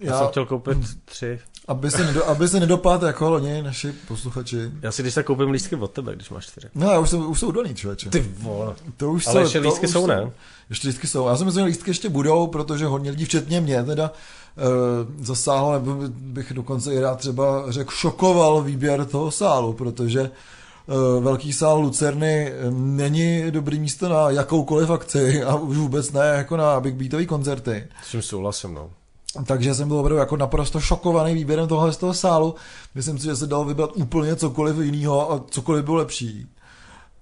[0.00, 1.40] Já, já jsem chtěl koupit tři.
[1.68, 4.70] Aby se, nedo, aby se nedopadl jako loni naši posluchači.
[4.82, 6.68] Já si když tak koupím lístky od tebe, když máš čtyři.
[6.74, 8.10] No, já už, jsou, už jsou doný, člověče.
[8.10, 8.74] Ty vole.
[8.96, 10.30] To už Ale jsou, ještě lístky jsou, ne?
[10.70, 11.28] Ještě lístky jsou.
[11.28, 15.72] Já si myslím, že lístky ještě budou, protože hodně lidí, včetně mě, teda uh, zasáhlo,
[15.72, 20.30] nebo bych dokonce i rád třeba řekl, šokoval výběr toho sálu, protože
[21.20, 26.80] velký sál Lucerny není dobrý místo na jakoukoliv akci a už vůbec ne jako na
[26.80, 27.86] big beatový koncerty.
[28.04, 28.90] S tím souhlasím, no.
[29.46, 32.54] Takže jsem byl opravdu jako naprosto šokovaný výběrem tohle z toho sálu.
[32.94, 36.46] Myslím si, že se dalo vybrat úplně cokoliv jiného a cokoliv bylo lepší.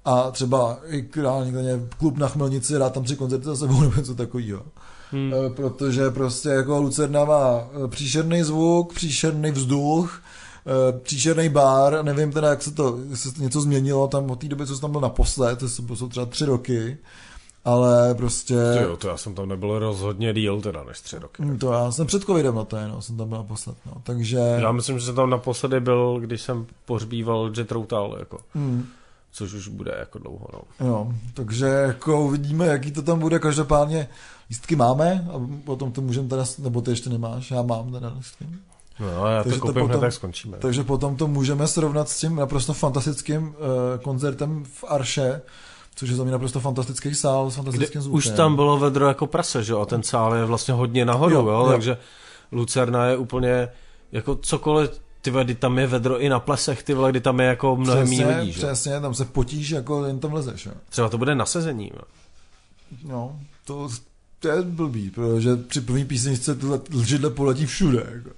[0.04, 1.08] A třeba i
[1.44, 4.62] někde klub na Chmelnici, rád tam tři koncerty za sebou nebo něco takového.
[5.12, 5.32] Hmm.
[5.34, 10.22] E, protože prostě jako Lucerna má příšerný zvuk, příšerný vzduch,
[11.02, 14.66] příšerný bar, nevím teda, jak se to, se to něco změnilo tam od té doby,
[14.66, 16.98] co jsem tam byl naposled, to jsou třeba tři roky
[17.64, 18.54] ale prostě...
[18.78, 21.42] Ty jo, to já jsem tam nebyl rozhodně díl teda než tři roky.
[21.42, 23.92] Hm, To já jsem před covidem na to, no, jsem tam byl naposled, no.
[24.02, 24.38] Takže...
[24.38, 28.38] Já myslím, že jsem tam naposledy byl, když jsem pohřbíval Jet Routal, jako.
[28.54, 28.86] Hm,
[29.32, 30.86] Což už bude jako dlouho, no.
[30.86, 34.08] jo, takže jako uvidíme, jaký to tam bude, každopádně
[34.50, 38.46] lístky máme a potom to můžeme teda, nebo ty ještě nemáš, já mám teda lístky.
[39.00, 40.56] No, já Takže to to koupím hned, potom- tak skončíme.
[40.58, 43.54] Takže potom to můžeme srovnat s tím naprosto fantastickým uh,
[44.02, 45.42] koncertem v Arše,
[45.94, 48.16] což je za mě naprosto fantastický sál s fantastickým zvukem.
[48.18, 49.80] už tam bylo vedro jako prase, že jo?
[49.80, 51.68] A ten sál je vlastně hodně nahoru, Jo, jo, jo?
[51.70, 51.96] takže
[52.52, 53.68] Lucerna je úplně
[54.12, 54.90] jako cokoliv,
[55.22, 58.08] ty kdy tam je vedro i na plesech, ty vole, kdy tam je jako mnohem
[58.08, 58.58] méně přesně, lidí, že?
[58.66, 60.66] přesně, tam se potíš, jako jen tam lezeš.
[60.66, 60.72] Jo.
[60.88, 62.02] Třeba to bude na sezení, jo?
[63.04, 63.88] No, to,
[64.38, 68.06] to je blbý, protože při první písničce tyhle židle poletí všude.
[68.14, 68.30] Jako.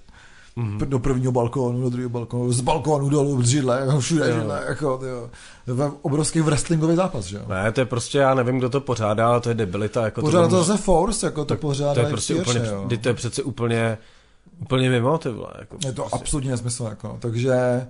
[0.57, 0.79] Mhm.
[0.79, 4.35] Do prvního balkónu, do druhého balkónu, z balkónu dolů, židle, jako všude Jo.
[4.37, 5.31] židle, jako, tyjo.
[5.67, 7.43] To obrovský wrestlingový zápas, že jo.
[7.49, 10.05] Ne, to je prostě, já nevím, kdo to pořádá, ale to je debilita.
[10.05, 12.89] Jako Pořád to může- zase Force, jako to tak pořádá to je prostě úplně, jo.
[13.03, 13.99] to je přece úplně,
[14.61, 15.53] úplně mimo, ty vole.
[15.59, 16.19] Jako Je to prostě.
[16.19, 17.17] absolutně nesmysl, jako.
[17.21, 17.87] takže,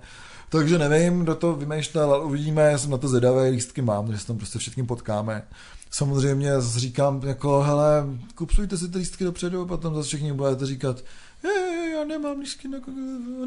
[0.48, 4.20] takže nevím, kdo to vymýšlel, ale uvidíme, já jsem na to zvědavý, lístky mám, takže
[4.20, 5.42] se tam prostě všetkým potkáme.
[5.90, 10.96] Samozřejmě říkám, jako, hele, kupujte si ty lístky dopředu, potom zase všichni budete říkat,
[11.44, 12.78] je, já nemám lístky na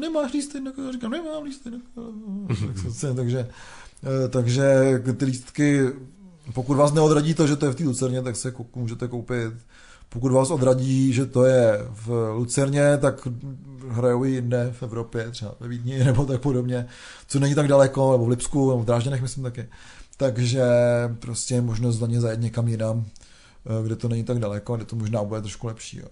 [0.00, 1.78] nemáš lístky na říkám, nemám lístky na
[3.16, 3.48] takže,
[4.04, 4.64] eh, takže
[5.16, 5.82] ty lístky,
[6.54, 9.52] pokud vás neodradí to, že to je v té Lucerně, tak se můžete koupit.
[10.08, 13.28] Pokud vás odradí, že to je v Lucerně, tak
[13.88, 16.86] hrajou i jinde v Evropě, třeba ve Vídni nebo tak podobně,
[17.28, 19.68] co není tak daleko, nebo v Lipsku, nebo v Drážděnech, myslím taky.
[20.16, 20.64] Takže
[21.18, 24.84] prostě je možnost za ně zajet někam jinam, eh, kde to není tak daleko, kde
[24.84, 25.98] to možná bude trošku lepší.
[25.98, 26.08] Jo.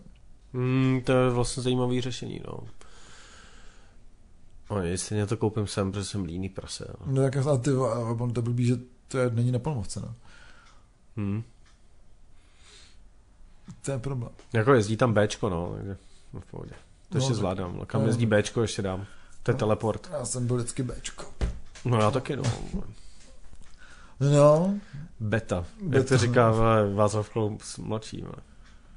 [0.55, 2.59] Hmm, to je vlastně zajímavé řešení, no.
[4.71, 6.87] No, jestli to koupím sem, protože jsem líný prase.
[7.01, 7.13] No.
[7.13, 8.77] No tak a ty, a on to blbý, že
[9.09, 9.59] to je, není na
[10.01, 10.15] no.
[11.17, 11.43] Hmm.
[13.83, 14.31] To je problém.
[14.53, 15.97] Jako jezdí tam Bčko, no, takže
[16.33, 16.71] no, v pohodě.
[16.71, 16.79] To
[17.15, 17.77] No, ještě tak- zvládám.
[17.79, 18.07] No, kam no.
[18.07, 19.07] jezdí Bčko, ještě dám.
[19.43, 19.59] To je No.
[19.59, 20.09] teleport.
[20.13, 21.25] Já jsem byl vždycky Bčko.
[21.85, 22.43] No já taky, no.
[24.21, 24.75] No,
[25.21, 25.57] Beta.
[25.81, 26.09] Jak Beta.
[26.09, 26.53] to říká
[26.95, 28.23] Václav Kloum mladší.
[28.23, 28.37] vole.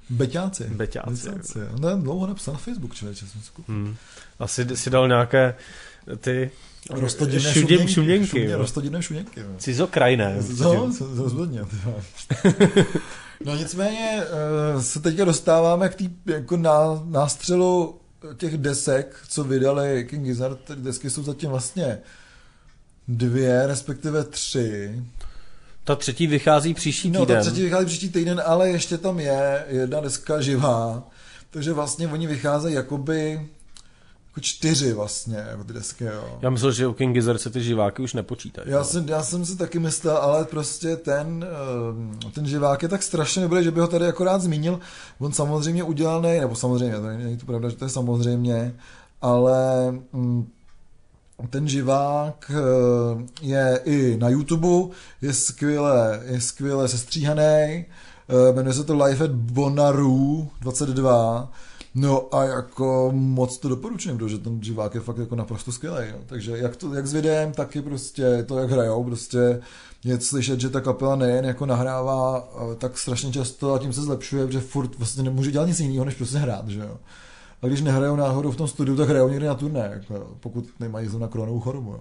[0.09, 0.63] Beťáci.
[0.63, 1.29] Beťáci.
[1.29, 1.59] Beťáci.
[1.59, 1.67] jo.
[1.79, 3.75] No, dlouho napsal na Facebook, člověče, jsem si koupil.
[3.75, 3.95] Hmm.
[4.39, 5.55] Asi si dal nějaké
[6.19, 6.51] ty
[6.89, 7.93] Rostodivné šuděm, šuměnky.
[7.93, 8.27] šuměnky.
[8.27, 8.57] Šumě, jo.
[8.57, 9.39] Roztodivné šuměnky.
[9.39, 9.47] jo.
[9.57, 10.37] Cizokrajné.
[10.59, 11.61] No, rozhodně.
[13.45, 14.23] No nicméně
[14.77, 17.99] eh, se teďka dostáváme k té jako ná, nástřelu
[18.37, 20.59] těch desek, co vydali King Gizzard.
[20.63, 21.97] Ty desky jsou zatím vlastně
[23.07, 25.03] dvě, respektive tři.
[25.87, 27.37] Ta třetí vychází příští No, týden.
[27.37, 31.03] ta třetí vychází příští týden, ale ještě tam je jedna deska živá.
[31.49, 33.31] Takže vlastně oni vycházejí jakoby
[34.27, 36.39] jako čtyři vlastně, ty desky, jo.
[36.41, 38.71] Já myslel, že u King Gizzard se ty živáky už nepočítají.
[38.71, 38.83] Já no.
[38.85, 41.45] jsem, já jsem si taky myslel, ale prostě ten,
[42.27, 44.79] eh, ten živák je tak strašně nebude, že by ho tady akorát zmínil.
[45.19, 48.73] On samozřejmě udělaný, nebo samozřejmě, to není to pravda, že to je samozřejmě,
[49.21, 50.47] ale mm,
[51.49, 57.85] ten živák eh, je i na YouTube, je skvěle, je skvěle sestříhaný, eh,
[58.53, 61.51] jmenuje se to Life at Bonaru 22,
[61.99, 66.07] No a jako moc to doporučuji, protože ten živák je fakt jako naprosto skvělý.
[66.09, 66.17] Jo.
[66.25, 69.61] Takže jak, to, jak s videem, tak i prostě to, jak hrajou, prostě
[70.03, 74.45] je slyšet, že ta kapela nejen jako nahrává tak strašně často a tím se zlepšuje,
[74.45, 76.97] protože furt vlastně nemůže dělat nic jiného, než prostě hrát, že jo.
[77.61, 80.65] A když nehrajou náhodou v tom studiu, tak hrajou někdy na turné, jako, jo, pokud
[80.79, 81.91] nemají zrovna kronovou chorobu.
[81.91, 81.99] Jo.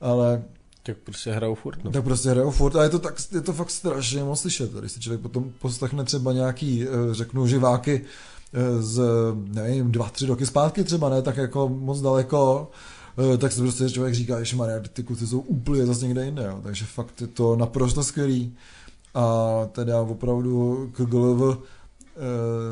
[0.00, 0.42] Ale
[0.82, 1.84] Tak prostě hrajou furt.
[1.84, 1.90] No.
[1.90, 4.72] tak prostě hrajou furt a je to, tak, je to fakt strašně moc slyšet.
[4.72, 8.04] Když si člověk potom poslechne třeba nějaký, eh, řeknu, živáky
[8.54, 9.02] eh, z,
[9.34, 12.70] nevím, dva, tři roky zpátky třeba, ne, tak jako moc daleko,
[13.34, 16.44] eh, tak si prostě člověk říká, že Maria, ty kluci jsou úplně zase někde jinde,
[16.44, 16.60] jo.
[16.62, 18.54] takže fakt je to naprosto skvělý.
[19.14, 21.58] A teda opravdu KGLV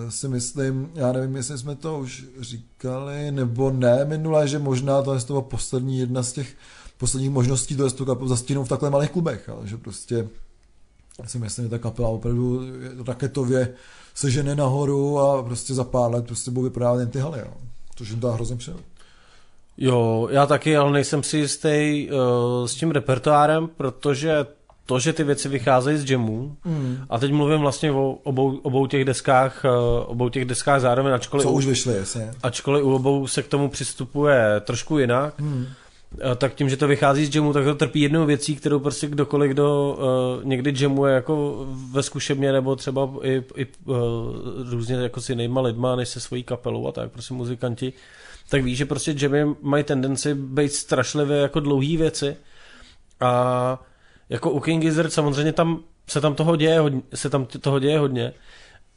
[0.08, 5.14] si myslím, já nevím, jestli jsme to už říkali, nebo ne minule, že možná to
[5.14, 6.54] je z toho poslední jedna z těch
[6.98, 10.28] posledních možností to je tu kapelu zastínou v takhle malých klubech, ale že prostě
[11.26, 12.60] si myslím, že ta kapela opravdu
[13.06, 13.74] raketově
[14.14, 17.52] se žene nahoru a prostě za pár let prostě budou vyprodávat jen ty haly, jo.
[17.96, 18.80] Což jim dá hrozně přijel.
[19.76, 24.46] Jo, já taky, ale nejsem si jistý uh, s tím repertoárem, protože
[24.86, 26.98] to, že ty věci vycházejí z jamů, Mm.
[27.10, 29.70] a teď mluvím vlastně o obou, obou těch deskách, uh,
[30.10, 32.30] obou těch deskách zároveň, ačkoliv, Co už vyšly, jasně.
[32.42, 35.66] ačkoliv u obou se k tomu přistupuje trošku jinak, Mm.
[36.20, 39.06] Eh, tak tím, že to vychází z jamu, tak to trpí jednou věcí, kterou prostě
[39.06, 39.96] kdokoliv, kdo
[40.38, 43.96] uh, někdy jamuje jako ve zkušebně nebo třeba i, i uh,
[44.70, 47.92] různě jako s jinýma lidma, než se svojí kapelou a tak, prostě muzikanti,
[48.50, 52.36] tak ví, že prostě jamy mají tendenci být strašlivě jako dlouhý věci
[53.20, 53.82] a
[54.28, 57.98] jako u King Gizzard samozřejmě tam se tam toho děje hodně, se tam toho děje
[57.98, 58.32] hodně,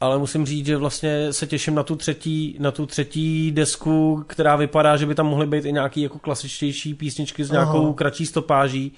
[0.00, 4.56] ale musím říct, že vlastně se těším na tu třetí, na tu třetí desku, která
[4.56, 7.94] vypadá, že by tam mohly být i nějaký jako klasičtější písničky s nějakou Aha.
[7.94, 8.92] kratší stopáží,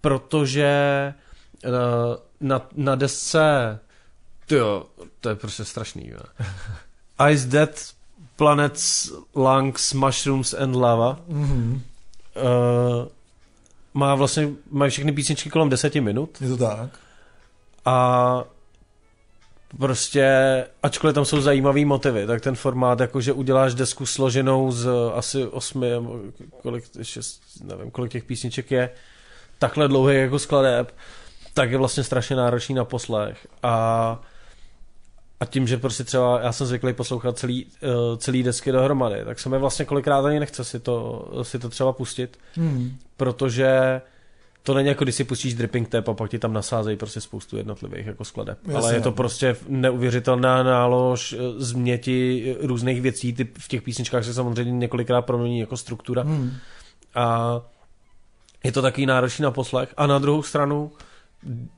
[0.00, 0.66] protože
[1.64, 1.70] eh,
[2.40, 3.78] na, na desce
[4.46, 4.86] tyjo,
[5.20, 6.08] to je prostě strašný.
[6.08, 6.18] Jo.
[7.30, 7.92] Ice Dead,
[8.36, 11.20] Planets, Lungs, Mushrooms and Lava.
[11.28, 11.80] Mm-hmm.
[12.36, 13.06] Uh,
[13.94, 16.38] má vlastně, mají všechny písničky kolem deseti minut.
[16.40, 16.90] Je to tak.
[17.84, 18.44] A
[19.78, 20.26] prostě,
[20.82, 25.46] ačkoliv tam jsou zajímavý motivy, tak ten formát, jako že uděláš desku složenou z asi
[25.46, 25.90] osmi,
[26.62, 28.90] kolik, šest, nevím, kolik těch písniček je,
[29.58, 30.94] takhle dlouhý jako skladeb,
[31.54, 33.46] tak je vlastně strašně náročný na poslech.
[33.62, 34.20] A
[35.42, 39.38] a tím, že prostě třeba já jsem zvyklý poslouchat celý, uh, celý desky dohromady, tak
[39.38, 42.96] se mi vlastně kolikrát ani nechce si to, si to třeba pustit, hmm.
[43.16, 44.00] protože
[44.62, 47.56] to není jako když si pustíš dripping tap a pak ti tam nasázejí prostě spoustu
[47.56, 48.58] jednotlivých jako skladeb.
[48.66, 48.78] Jasně.
[48.78, 54.34] Ale je to prostě neuvěřitelná nálož eh, změti různých věcí, ty v těch písničkách se
[54.34, 56.22] samozřejmě několikrát promění jako struktura.
[56.22, 56.52] Hmm.
[57.14, 57.60] A
[58.64, 59.94] je to takový náročný na poslech.
[59.96, 60.92] A na druhou stranu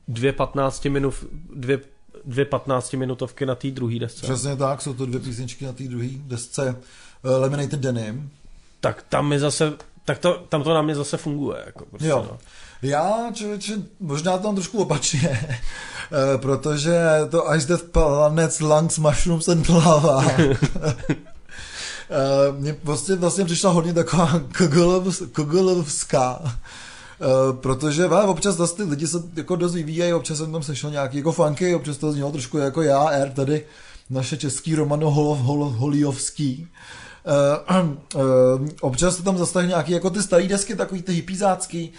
[0.07, 1.13] dvě 15 minut,
[1.55, 1.79] dvě
[2.27, 4.21] dvě 15-minutovky na té druhé desce.
[4.21, 6.75] Přesně tak, jsou to dvě písničky na té druhé desce.
[7.23, 8.31] Uh, Lemonade Denim.
[8.79, 9.73] Tak tam mi zase,
[10.05, 11.63] tak to, tam to na mě zase funguje.
[11.65, 12.27] Jako prostě, jo.
[12.31, 12.37] No.
[12.81, 15.57] Já, člověče, možná tam trošku opačně,
[16.11, 20.25] uh, protože to Ice Death Planets, Lungs, Mushrooms and Lava
[22.09, 24.41] Uh, mně vlastně, vlastně přišla hodně taková
[25.31, 26.57] kogolovská
[27.51, 31.17] protože va, občas zase ty lidi se jako dost vyvíjají, občas jsem tam sešel nějaký
[31.17, 33.65] jako funky, občas to znělo trošku jako já, R, tady
[34.09, 36.67] naše český Romano Holov, Hol, Holiovský.
[37.75, 41.93] Uh, uh, občas tam zase nějaký jako ty staré desky, takový ty hypizácký,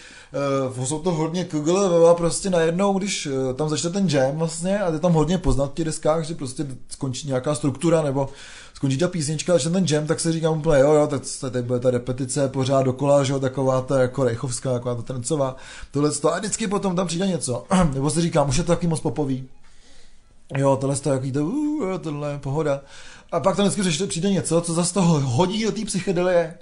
[0.77, 4.93] uh, jsou to hodně Google a prostě najednou, když tam začne ten jam vlastně a
[4.93, 8.29] je tam hodně poznat v těch deskách, že prostě skončí nějaká struktura nebo
[8.77, 11.81] skončí ta písnička a ten jam, tak se říkám úplně, jo, jo, tak tady bude
[11.81, 15.57] ta repetice pořád dokola, že jo, taková ta jako rejchovská, taková ta trencová,
[15.91, 18.87] tohle to a vždycky potom tam přijde něco, nebo si říkám, už je to taky
[18.87, 19.49] moc popový,
[20.57, 22.81] jo, tohle to jaký to, uh, tohle je pohoda.
[23.33, 26.55] A pak tam vždycky přijde něco, co zase toho hodí do té psychedelie,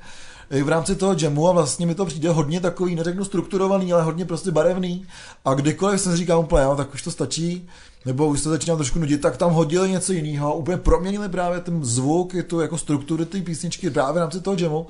[0.51, 4.25] v rámci toho jamu a vlastně mi to přijde hodně takový, neřeknu strukturovaný, ale hodně
[4.25, 5.07] prostě barevný.
[5.45, 7.69] A kdykoliv jsem říkal úplně, jo, tak už to stačí,
[8.07, 11.85] nebo už se začínám trošku nudit, tak tam hodili něco jiného, úplně proměnili právě ten
[11.85, 14.87] zvuk, tu jako strukturu té písničky právě v rámci toho jamu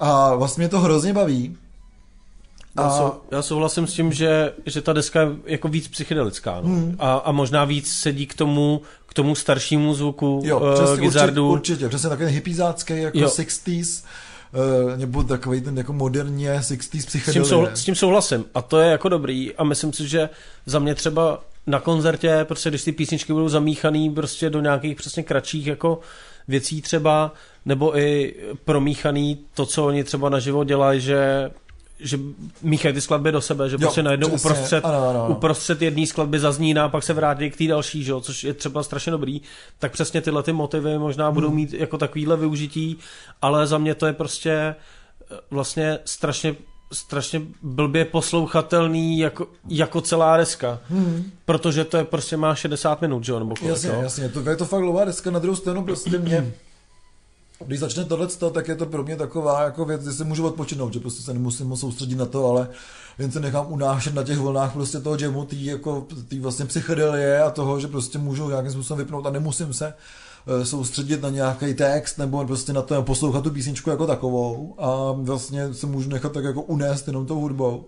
[0.00, 1.56] a vlastně mě to hrozně baví.
[2.76, 2.82] A...
[2.82, 6.68] Já, sou, já souhlasím s tím, že, že ta deska je jako víc psychedelická no.
[6.68, 6.96] hmm.
[6.98, 11.50] a, a možná víc sedí k tomu, k tomu staršímu zvuku jo, uh, přesně, Gizardu.
[11.50, 13.28] Určitě, určitě, přesně takový hypizácký jako jo.
[13.28, 14.04] 60s
[14.56, 17.44] uh, nebo takový ten jako moderně 60s psychedelie.
[17.44, 20.28] S tím, s tím souhlasím a to je jako dobrý a myslím si, že
[20.66, 25.22] za mě třeba na koncertě, prostě když ty písničky budou zamíchaný prostě do nějakých přesně
[25.22, 26.00] kratších jako
[26.48, 27.32] věcí třeba,
[27.64, 31.50] nebo i promíchaný to, co oni třeba naživo dělají, že
[32.00, 32.18] že
[32.62, 35.26] míchají ty skladby do sebe, že jo, prostě najednou přesně, uprostřed, ano, ano.
[35.30, 38.54] uprostřed jedné skladby zazní a pak se vrátí k té další, že jo, což je
[38.54, 39.40] třeba strašně dobrý,
[39.78, 41.56] tak přesně tyhle ty motivy možná budou hmm.
[41.56, 42.98] mít jako takovýhle využití,
[43.42, 46.56] ale za mě to je prostě eh, vlastně strašně
[46.92, 50.80] strašně blbě poslouchatelný jako, jako celá deska.
[50.88, 51.30] Hmm.
[51.44, 53.38] Protože to je prostě má 60 minut, že jo?
[53.38, 54.02] Nebo kolik, jasně, no?
[54.02, 56.52] jasně, to je to fakt dlouhá deska, na druhou stranu prostě mě
[57.66, 60.92] když začne tohle, tak je to pro mě taková jako věc, že se můžu odpočinout,
[60.92, 62.68] že prostě se nemusím soustředit na to, ale
[63.18, 67.42] jen se nechám unášet na těch vlnách prostě toho jamu, tý, jako, tý vlastně psychedelie
[67.42, 69.94] a toho, že prostě můžu nějakým způsobem vypnout a nemusím se
[70.48, 75.12] Eh, soustředit na nějaký text nebo prostě na to poslouchat tu písničku jako takovou a
[75.12, 77.84] vlastně se můžu nechat tak jako unést jenom tou hudbou.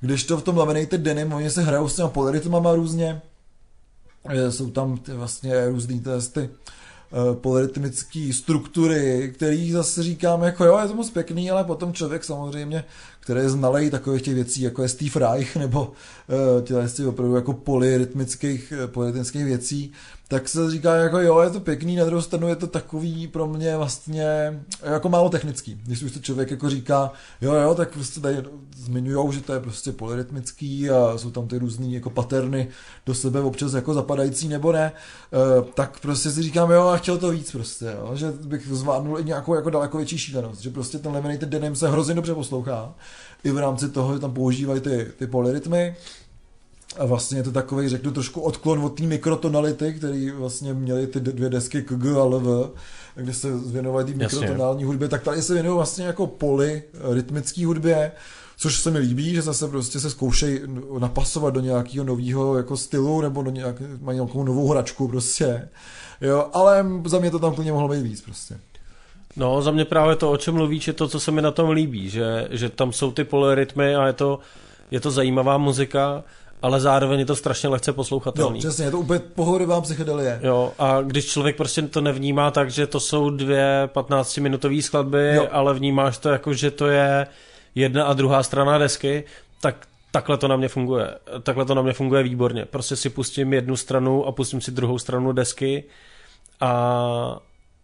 [0.00, 3.22] Když to v tom Laminated Denim, oni se hrajou s těma polyrytmama různě,
[4.28, 6.81] eh, jsou tam ty vlastně různý testy, Eh,
[7.34, 12.84] polyrytmické struktury, který zase říkám, jako jo, je to moc pěkný, ale potom člověk samozřejmě,
[13.22, 17.52] který je znalej takových těch věcí, jako je Steve Reich, nebo uh, těle opravdu jako
[17.52, 19.92] polyrytmických, eh, polyrytmických věcí,
[20.32, 23.46] tak se říká, jako jo, je to pěkný, na druhou stranu je to takový pro
[23.46, 25.80] mě vlastně jako málo technický.
[25.84, 28.42] Když už to člověk jako říká, jo, jo, tak prostě tady
[28.76, 32.68] zmiňujou, že to je prostě polyrytmický a jsou tam ty různé jako paterny
[33.06, 34.92] do sebe občas jako zapadající nebo ne,
[35.58, 39.20] uh, tak prostě si říkám, jo, a chtěl to víc prostě, jo, že bych zvládnul
[39.20, 42.94] i nějakou jako daleko větší šílenost, že prostě ten Lemonade Denim se hrozně dobře poslouchá,
[43.44, 45.96] i v rámci toho, že tam používají ty, ty polyrytmy,
[46.98, 51.20] a vlastně je to takový, řeknu, trošku odklon od té mikrotonality, který vlastně měly ty
[51.20, 52.70] dvě desky KG a LV,
[53.14, 58.12] kde se věnovali té mikrotonální hudbě, tak tady se věnují vlastně jako poli rytmické hudbě,
[58.56, 60.60] což se mi líbí, že zase prostě se zkoušejí
[60.98, 65.68] napasovat do nějakého nového jako stylu, nebo do nějak, mají nějakou novou hračku prostě.
[66.20, 68.58] Jo, ale za mě to tam plně mohlo být víc prostě.
[69.36, 71.70] No, za mě právě to, o čem mluvíš, je to, co se mi na tom
[71.70, 74.38] líbí, že, že tam jsou ty polyrytmy a je to,
[74.90, 76.24] je to zajímavá muzika,
[76.62, 78.58] ale zároveň je to strašně lehce poslouchatelný.
[78.58, 80.40] Jo, přesně, je to úplně pohodová psychedelie.
[80.42, 85.48] Jo, a když člověk prostě to nevnímá tak, že to jsou dvě 15-minutové skladby, jo.
[85.50, 87.26] ale vnímáš to jako, že to je
[87.74, 89.24] jedna a druhá strana desky,
[89.60, 91.14] tak takhle to na mě funguje.
[91.42, 92.64] Takhle to na mě funguje výborně.
[92.64, 95.84] Prostě si pustím jednu stranu a pustím si druhou stranu desky
[96.60, 97.38] a,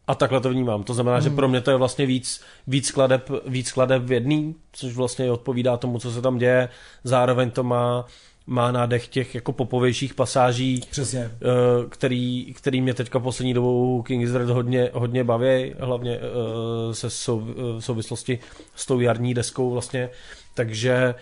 [0.08, 0.82] a takhle to vnímám.
[0.82, 1.24] To znamená, hmm.
[1.24, 5.32] že pro mě to je vlastně víc, víc, skladeb, víc skladeb v jedný, což vlastně
[5.32, 6.68] odpovídá tomu, co se tam děje.
[7.04, 8.06] Zároveň to má
[8.50, 11.20] má nádech těch jako popovějších pasáží, Přesně.
[11.20, 17.10] Eh, který, který mě teďka poslední dobou King Israel hodně, hodně baví, hlavně eh, se
[17.10, 17.40] sou,
[17.78, 18.38] v souvislosti
[18.74, 20.10] s tou jarní deskou vlastně,
[20.54, 21.14] takže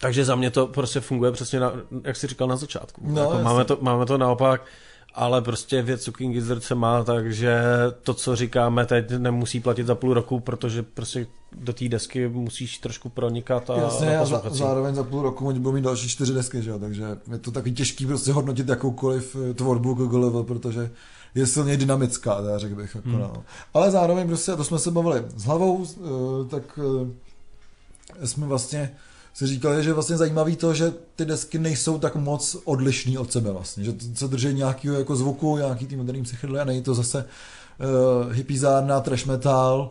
[0.00, 1.72] takže za mě to prostě funguje přesně, na,
[2.04, 3.00] jak jsi říkal na začátku.
[3.04, 4.64] No, jako máme, to, máme to naopak
[5.16, 7.62] ale prostě věc co King Gizzard se má, takže
[8.02, 12.78] to, co říkáme teď, nemusí platit za půl roku, protože prostě do té desky musíš
[12.78, 16.32] trošku pronikat a Jasně, a za, zároveň za půl roku oni budou mít další čtyři
[16.32, 16.78] desky, že jo?
[16.78, 20.90] takže je to takový těžký prostě hodnotit jakoukoliv eh, tvorbu Google level, protože
[21.34, 22.94] je silně dynamická, já řekl bych.
[22.94, 23.18] Jako, hmm.
[23.18, 23.44] no.
[23.74, 26.78] Ale zároveň prostě, to jsme se bavili s hlavou, eh, tak
[28.22, 28.96] eh, jsme vlastně
[29.36, 33.32] si říkali, že je vlastně zajímavý to, že ty desky nejsou tak moc odlišný od
[33.32, 36.94] sebe vlastně, že se drží nějakého jako zvuku, nějaký tým moderní psychedelie a není to
[36.94, 39.90] zase uh, hippizárna, trash metal,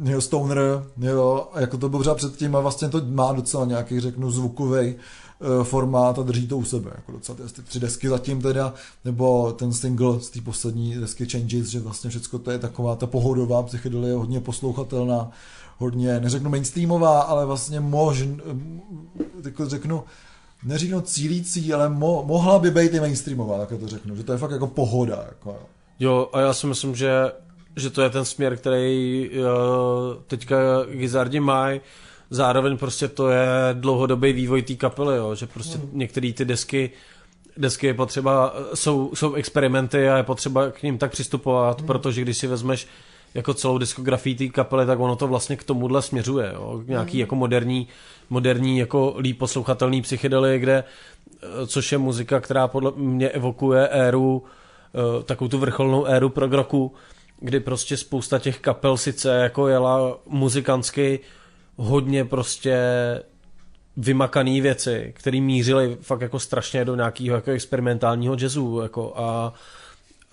[0.00, 0.58] uh, jo, stoner,
[0.96, 4.94] jo, a jako to bylo pořád předtím a vlastně to má docela nějaký, řeknu, zvukový
[4.94, 8.74] uh, formát a drží to u sebe, jako docela ty, ty tři desky zatím teda,
[9.04, 13.06] nebo ten single z té poslední desky Changes, že vlastně všechno to je taková ta
[13.06, 15.30] pohodová psychedelie, hodně poslouchatelná,
[15.78, 18.40] hodně, neřeknu mainstreamová, ale vlastně možn,
[19.44, 20.04] jako řeknu,
[20.64, 24.38] neříknu cílící, ale mo, mohla by být i mainstreamová, tak to řeknu, že to je
[24.38, 25.24] fakt jako pohoda.
[25.28, 25.56] Jako.
[26.00, 27.32] Jo, a já si myslím, že,
[27.76, 29.44] že to je ten směr, který uh,
[30.26, 30.56] teďka
[30.92, 31.80] Gizardi mají,
[32.30, 35.90] zároveň prostě to je dlouhodobý vývoj té kapely, jo, že prostě mm.
[35.92, 36.90] některé ty desky
[37.56, 41.86] desky je potřeba, jsou, jsou experimenty a je potřeba k ním tak přistupovat, mm.
[41.86, 42.86] protože když si vezmeš
[43.34, 46.82] jako celou diskografii té kapely, tak ono to vlastně k tomuhle směřuje, jo?
[46.86, 47.20] Nějaký mm.
[47.20, 47.88] jako moderní,
[48.30, 50.84] moderní jako líp poslouchatelný psychedely, kde,
[51.42, 54.44] eh, což je muzika, která podle mě evokuje éru,
[54.94, 56.92] eh, takovou tu vrcholnou éru prog roku,
[57.40, 61.20] kdy prostě spousta těch kapel sice jako jela muzikantsky
[61.76, 62.78] hodně prostě
[63.96, 69.52] vymakaný věci, které mířily fakt jako strašně do nějakého jako experimentálního jazzu jako a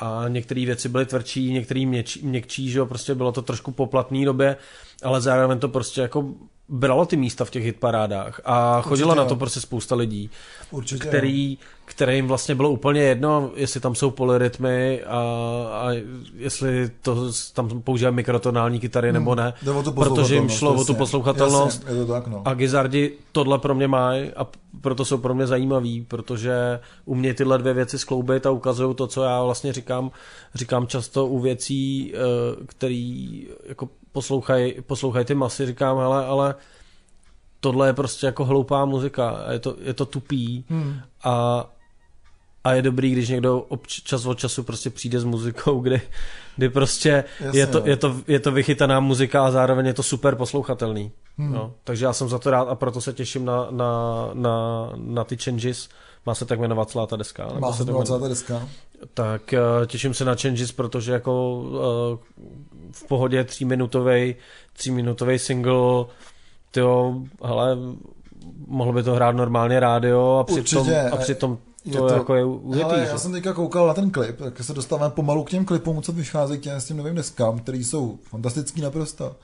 [0.01, 1.85] a některé věci byly tvrdší, některé
[2.21, 4.57] měkčí, že jo, prostě bylo to trošku poplatný době,
[5.03, 6.25] ale zároveň to prostě jako
[6.69, 10.29] bralo ty místa v těch hitparádách a chodilo Určitě, na to prostě spousta lidí,
[10.71, 11.57] Určitě, který,
[12.01, 15.19] kterým vlastně bylo úplně jedno, jestli tam jsou polyrytmy a,
[15.71, 15.91] a
[16.35, 19.13] jestli to tam používají mikrotonální kytary hmm.
[19.13, 19.53] nebo ne,
[19.95, 22.41] protože jim šlo o tu poslouchatelnost jasně, je to tak, no.
[22.45, 24.47] a Gizardi tohle pro mě mají a
[24.81, 29.23] proto jsou pro mě zajímavý, protože umějí tyhle dvě věci skloubit a ukazují to, co
[29.23, 30.11] já vlastně říkám,
[30.55, 32.17] říkám často u věcí, eh,
[32.65, 36.55] který jako poslouchají poslouchaj ty masy, říkám, ale, ale
[37.59, 40.99] tohle je prostě jako hloupá muzika, je to, je to tupý hmm.
[41.23, 41.65] a,
[42.63, 46.02] a je dobrý, když někdo obč, čas od času prostě přijde s muzikou, kdy,
[46.56, 50.04] kdy prostě Jasně, je, to, je, to, je to vychytaná muzika a zároveň je to
[50.04, 51.12] super poslouchatelný.
[51.38, 51.54] Hmm.
[51.54, 55.24] No, takže já jsem za to rád a proto se těším na, na, na, na
[55.24, 55.89] ty changes.
[56.26, 57.47] Má se tak jmenovat celá ta deska?
[57.60, 58.67] Má se jmenovat celá ta deska.
[59.13, 61.80] Tak uh, těším se na changes, protože jako uh,
[62.91, 64.36] v pohodě tříminutový
[64.74, 66.06] tříminutový single
[66.71, 67.78] tyjo, hele,
[68.67, 72.45] mohlo by to hrát normálně rádio a přitom, a přitom to, je to jako je
[72.45, 72.83] ujetý.
[72.83, 76.01] Hele, já jsem teďka koukal na ten klip, tak se dostáváme pomalu k těm klipům,
[76.01, 79.35] co vycházejí těm, s tím novým deskám, který jsou fantastický naprosto.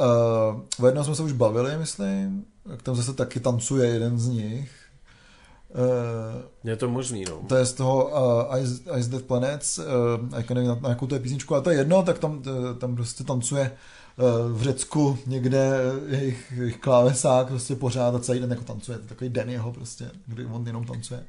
[0.00, 2.44] Uh, o jednom jsme se už bavili, myslím,
[2.82, 4.70] tam zase taky tancuje jeden z nich.
[5.74, 7.40] Uh, je to možný, no.
[7.48, 9.84] To je z toho uh, Ice, Ice Death Planets, uh,
[10.36, 12.42] já nevím, na, na jakou to je písničku, ale to je jedno, tak tam,
[12.78, 13.76] tam prostě tancuje uh,
[14.52, 19.08] v Řecku někde jejich, jejich klávesák prostě pořád a celý den jako tancuje, to je
[19.08, 21.24] takový den jeho prostě, kdy on jenom tancuje.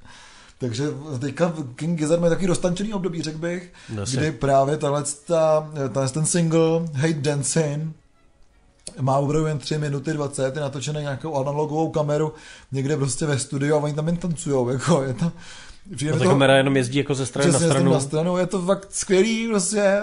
[0.58, 0.84] Takže
[1.20, 4.18] teďka King Gizzard má takový roztančený období, řekl bych, Nasi.
[4.18, 5.72] kdy právě tahle, ta,
[6.14, 7.96] ten single Hate Dancing
[9.02, 12.34] má opravdu jen 3 minuty 20, je natočený nějakou analogovou kameru
[12.72, 15.16] někde prostě ve studiu a oni tam jen tancujou, jako je
[16.00, 16.06] to...
[16.06, 17.94] No, ta kamera jenom jezdí jako ze strany na stranu.
[17.94, 20.02] na stranu, je to fakt skvělý prostě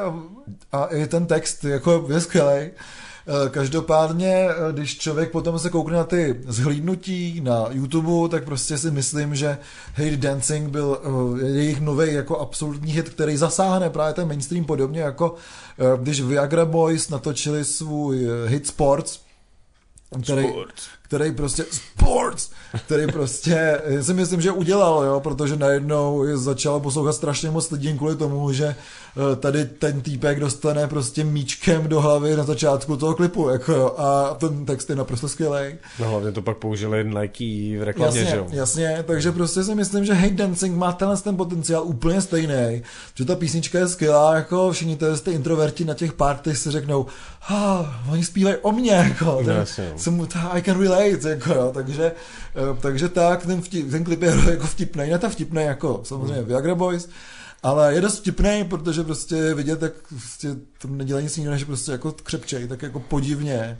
[0.73, 2.71] a i ten text jako je skvělý.
[3.27, 8.79] Eh, každopádně, eh, když člověk potom se koukne na ty zhlídnutí na YouTube, tak prostě
[8.79, 9.59] si myslím, že
[9.95, 15.01] Hate Dancing byl eh, jejich nový jako absolutní hit, který zasáhne právě ten mainstream podobně
[15.01, 15.35] jako
[15.97, 19.21] když Viagra Boys natočili svůj hit Sports,
[20.23, 20.89] který, sports.
[21.03, 22.51] který prostě sports,
[22.87, 27.99] který prostě, já si myslím, že udělal, jo, protože najednou začalo poslouchat strašně moc lidí
[27.99, 28.77] kvůli tomu, že
[29.41, 34.67] tady ten týpek dostane prostě míčkem do hlavy na začátku toho klipu, jako a ten
[34.67, 35.75] text je naprosto skvělý.
[35.99, 38.47] No hlavně to pak použili Nike v reklamě, jasně, že jo?
[38.51, 42.83] Jasně, takže prostě si myslím, že Hate Dancing má tenhle ten potenciál úplně stejný,
[43.15, 47.07] že ta písnička je skvělá, jako všichni to jste introverti na těch partích si řeknou,
[47.41, 49.93] ha, oni zpívají o mě, jako, ten, jasně.
[49.97, 52.13] jsem, I can relate, jako, jo, takže,
[52.55, 56.35] eh, takže tak, ten, vtip, ten klip je jako vtipný, ne ta vtipný, jako samozřejmě
[56.35, 56.45] hmm.
[56.45, 57.09] Viagra Boys,
[57.63, 60.49] ale je dost vtipný, protože prostě vidět, jak prostě
[60.79, 63.79] to nedělají nic jiného, než prostě jako křepčej, tak jako podivně.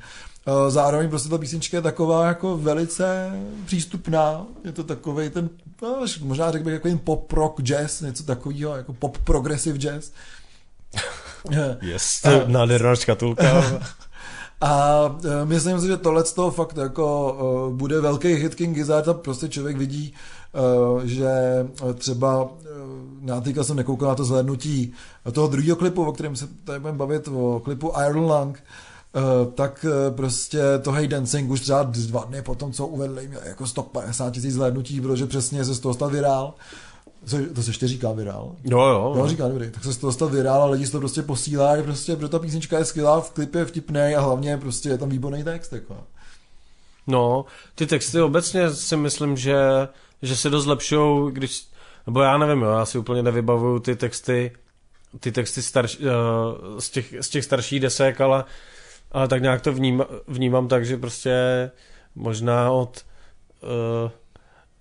[0.69, 3.33] Zároveň prostě ta písnička je taková jako velice
[3.67, 4.47] přístupná.
[4.65, 5.51] Je to takový ten,
[5.83, 10.11] no, možná řekl bych jako pop rock jazz, něco takového, jako pop progressive jazz.
[11.81, 13.65] Yes, to je nádherná škatulka.
[14.63, 15.01] A
[15.43, 19.15] e, myslím si, že tohle z toho fakt jako bude velký hit King Gizzard a
[19.15, 20.15] prostě člověk vidí,
[21.05, 21.31] že
[21.95, 22.49] třeba, uh,
[23.25, 24.93] já teďka jsem nekoukal na to zhlédnutí
[25.33, 28.65] toho druhého klipu, o kterém se tady budeme bavit, o klipu Iron Lung,
[29.55, 34.31] tak prostě to Hey Dancing už třeba dva dny potom, co uvedli, měl jako 150
[34.31, 36.55] tisíc zhlédnutí, protože přesně se z toho stal virál.
[37.25, 38.53] Co, to se ještě říká virál.
[38.65, 39.15] Jo, jo.
[39.17, 39.71] Jo, říká, dobrý.
[39.71, 42.39] Tak se z toho stal virál a lidi se to prostě posílají, prostě, protože ta
[42.39, 45.73] písnička je skvělá, v klipě je vtipný a hlavně prostě je tam výborný text.
[45.73, 45.97] Jako.
[47.07, 47.45] No,
[47.75, 49.57] ty texty obecně si myslím, že,
[50.23, 51.67] že se dost zlepšují, když,
[52.07, 54.53] nebo já nevím, jo, já si úplně nevybavuju ty texty,
[55.21, 56.07] ty texty starš, uh,
[56.79, 58.45] z, těch, z těch starších desek, ale,
[59.13, 61.71] ale tak nějak to vním, vnímám tak, že prostě
[62.15, 63.05] možná od,
[63.63, 64.11] uh,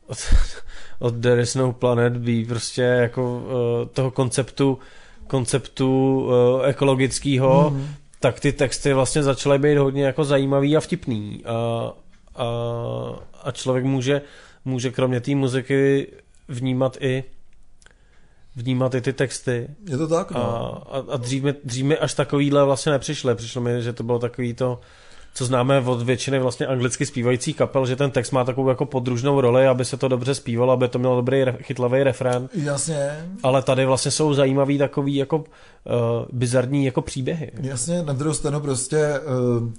[0.08, 0.18] od
[1.00, 4.80] od There is no planet B, prostě jako uh, toho konceptu
[5.32, 7.88] konceptu uh, ekologického, mm.
[8.20, 11.44] tak ty texty vlastně začaly být hodně jako zajímavý a vtipný.
[11.46, 11.94] A,
[12.36, 12.46] a,
[13.44, 14.22] a člověk může,
[14.66, 16.08] může kromě té muziky
[16.48, 17.24] vnímat i
[18.56, 19.68] vnímat i ty texty.
[19.90, 20.40] Je to tak, no.
[20.40, 23.36] A, a, a dřív, mi, dřív mi až takovýhle vlastně nepřišlo.
[23.36, 24.80] Přišlo mi, že to bylo takový to
[25.34, 29.42] co známe od většiny vlastně anglicky zpívajících kapel, že ten text má takovou jako podružnou
[29.42, 32.50] roli, aby se to dobře zpívalo, aby to mělo dobrý chytlavý refrén.
[32.54, 33.30] Jasně.
[33.44, 35.44] Ale tady vlastně jsou zajímavý takový jako uh,
[36.32, 37.52] bizarní jako příběhy.
[37.62, 39.20] Jasně, na druhou stranu prostě
[39.60, 39.70] uh,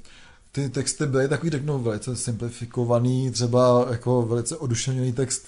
[0.53, 5.45] ty texty byly takový, řeknu, velice simplifikovaný, třeba jako velice oduševněný text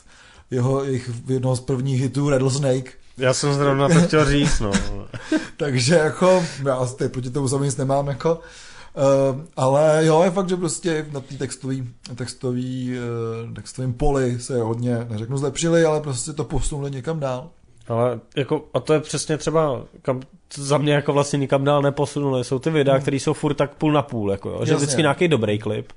[0.50, 4.72] jeho, jejich jednoho z prvních hitů Rattlesnake, já jsem zrovna to chtěl říct, no.
[5.56, 8.40] Takže jako, já teď proti tomu sami nic nemám, jako,
[8.96, 12.96] Uh, ale jo, je fakt, že prostě na té textový, textový,
[13.46, 17.50] uh, textovým poli se hodně, neřeknu zlepšili, ale prostě to posunuli někam dál.
[17.88, 20.20] Ale jako, a to je přesně třeba, kam,
[20.54, 23.02] za mě jako vlastně nikam dál neposunuli, jsou ty videa, hmm.
[23.02, 24.76] které jsou furt tak půl na půl, jako jo, že Jasně.
[24.76, 25.92] vždycky nějaký dobrý klip.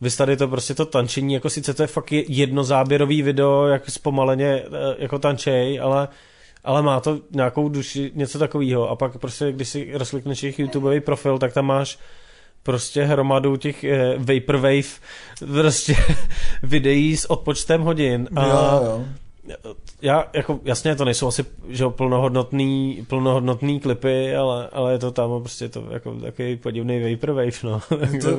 [0.00, 3.90] Vy tady to prostě to tančení, jako sice to je fakt jedno záběrový video, jak
[3.90, 6.08] zpomaleně eh, jako tančej, ale
[6.64, 8.90] ale má to nějakou duši, něco takového.
[8.90, 11.98] A pak prostě, když si rozklikneš jejich YouTubeový profil, tak tam máš
[12.62, 14.88] prostě hromadu těch eh, Vaporwave
[15.46, 15.96] prostě
[16.62, 18.28] videí s odpočtem hodin.
[18.36, 19.04] A jo, jo.
[20.02, 25.40] Já, jako, jasně, to nejsou asi že plnohodnotný, plnohodnotný klipy, ale, ale je to tam
[25.40, 27.80] prostě to jako takový podivný Vaporwave, no.
[28.12, 28.38] Je to,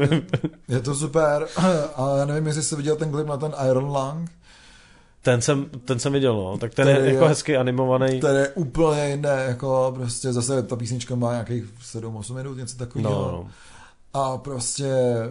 [0.67, 1.47] je to super,
[1.95, 4.31] a já nevím, jestli jsi viděl ten klip na ten Iron Lung,
[5.23, 6.57] ten jsem, ten jsem viděl, no.
[6.57, 8.19] Tak ten, ten je, je jako hezky animovaný.
[8.19, 11.63] Ten je úplně jiné, jako prostě zase ta písnička má nějakých
[11.95, 13.09] 7-8 minut, něco takového.
[13.09, 13.47] No, no.
[14.13, 15.29] A prostě eh,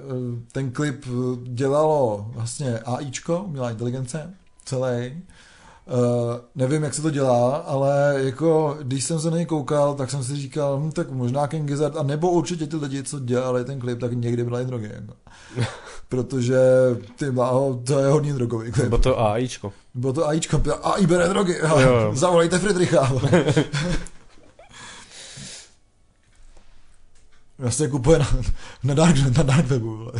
[0.52, 1.04] ten klip
[1.42, 5.22] dělalo vlastně AIčko, umělá inteligence, celý.
[5.86, 5.94] Uh,
[6.54, 10.24] nevím, jak se to dělá, ale jako, když jsem se na něj koukal, tak jsem
[10.24, 13.80] si říkal, hm, tak možná King Gizzard, a nebo určitě ty lidi, co dělali ten
[13.80, 14.90] klip, tak někdy byly drogy.
[14.94, 15.14] Jako.
[16.08, 16.58] Protože
[17.16, 18.88] ty bláho, to je hodně drogový klip.
[18.88, 19.72] Bylo to AIčko.
[19.94, 22.10] Bylo to AIčko, AI bere drogy, jo, jo.
[22.14, 23.12] zavolejte Friedricha.
[27.58, 28.26] Já se kupuje na,
[28.84, 30.10] na, dark, na dark webu.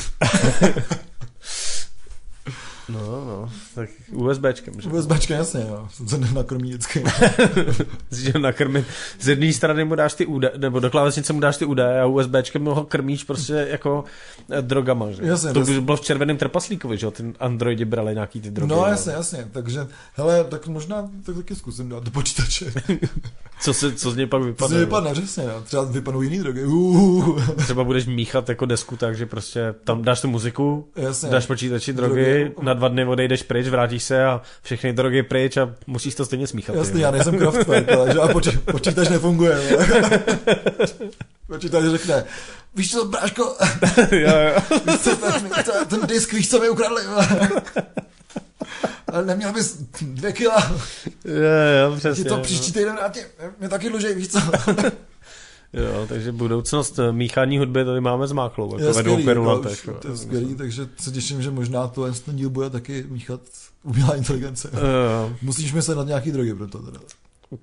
[2.88, 3.50] No, no.
[3.74, 4.88] Tak USBčkem, že?
[4.88, 5.88] USBčka, jasně, jo.
[6.06, 7.04] Se nakrmí vždycky.
[8.12, 8.86] že nakrmit.
[9.20, 12.06] Z jedné strany mu dáš ty údaje, nebo do klávesnice mu dáš ty údaje a
[12.06, 14.04] USBčkem ho krmíš prostě jako
[14.50, 15.22] eh, drogama, že?
[15.22, 17.10] Jasně, to by bylo v červeném trpaslíkovi, že jo?
[17.10, 18.70] Ty androidi brali nějaký ty drogy.
[18.74, 22.72] No jasně, jasně, takže, hele, tak možná tak taky zkusím dát do počítače.
[23.62, 24.68] Co, se, co z něj pak vypadne?
[24.68, 24.86] si jo?
[24.86, 25.62] vypadne, přesně, no.
[25.62, 26.64] třeba vypadnou jiný drogy.
[27.56, 31.28] Třeba budeš míchat jako desku tak, že prostě tam dáš tu muziku, jasně.
[31.28, 32.52] dáš počítači drogy, Drogy.
[32.72, 36.46] Na dva dny odejdeš pryč, vrátíš se a všechny drogy pryč a musíš to stejně
[36.46, 36.76] smíchat.
[36.76, 39.58] Jasně, já nejsem Kraftwerk, ale že a poči, počítač nefunguje.
[41.46, 42.24] počítač řekne,
[42.74, 43.42] víš co, bráško,
[44.10, 44.80] jo, jo.
[44.86, 47.02] víš co, ten, ten, disk, víš co mi ukradli.
[49.08, 50.72] Ale neměl bys dvě kila,
[51.24, 52.24] Jo, jo, přesně.
[52.24, 52.42] ti to no.
[52.42, 53.20] příští týden vrátí,
[53.58, 54.38] mě taky dlužej, víš co.
[55.72, 59.88] Jo, takže budoucnost eh, míchání hudby tady máme zmáklou, jako Je ve dvou to, letech.
[60.00, 63.40] to je skvělý, takže se těším, že možná to ten díl bude taky míchat
[63.82, 64.70] umělá inteligence.
[64.70, 64.78] Uh,
[65.42, 67.00] Musíš myslet na nějaký drogy pro to teda.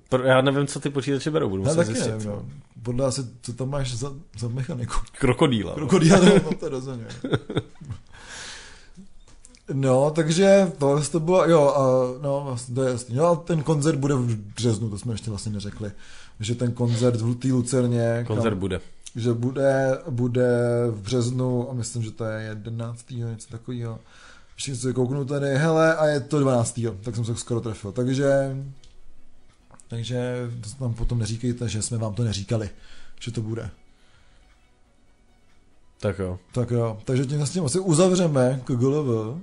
[0.08, 2.10] pro, já nevím, co ty počítače berou, budu Já muset zjistit.
[2.10, 2.44] nevím, no.
[2.82, 4.94] Podle asi, co tam máš za, za mechaniku.
[5.18, 5.74] Krokodýla.
[5.74, 7.06] Krokodýla, no, no to rozhodně.
[9.72, 11.82] No, takže to, to bylo, jo, a,
[12.22, 13.14] no, vlastně, to je jasný.
[13.16, 15.92] No a ten koncert bude v březnu, to jsme ještě vlastně neřekli.
[16.40, 18.80] Že ten koncert v té Lucerně, Koncert kam, bude.
[19.16, 20.48] že bude, bude
[20.90, 23.10] v březnu, a myslím, že to je 11.
[23.10, 23.98] něco takového.
[24.56, 26.80] Ještě se kouknu tady, hele, a je to 12.
[27.02, 27.92] tak jsem se skoro trefil.
[27.92, 28.56] Takže,
[29.88, 32.70] takže to nám potom neříkejte, že jsme vám to neříkali,
[33.20, 33.70] že to bude.
[36.00, 36.38] Tak jo.
[36.52, 39.38] Tak jo, takže tím vlastně asi uzavřeme KGLV.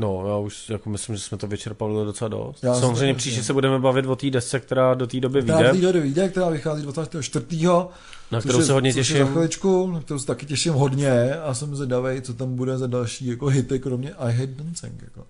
[0.00, 2.64] No, já už jako myslím, že jsme to vyčerpali docela dost.
[2.64, 5.62] Já Samozřejmě příště se budeme bavit o té desce, která do té doby Která v
[5.62, 7.46] vyjde, té době vyjde, která vychází 24.
[8.30, 9.18] na kterou se hodně je těším.
[9.18, 12.86] za chviličku, na kterou se taky těším hodně a jsem zvědavý, co tam bude za
[12.86, 15.02] další jako hity, kromě I Hate Dancing.
[15.02, 15.26] Jako.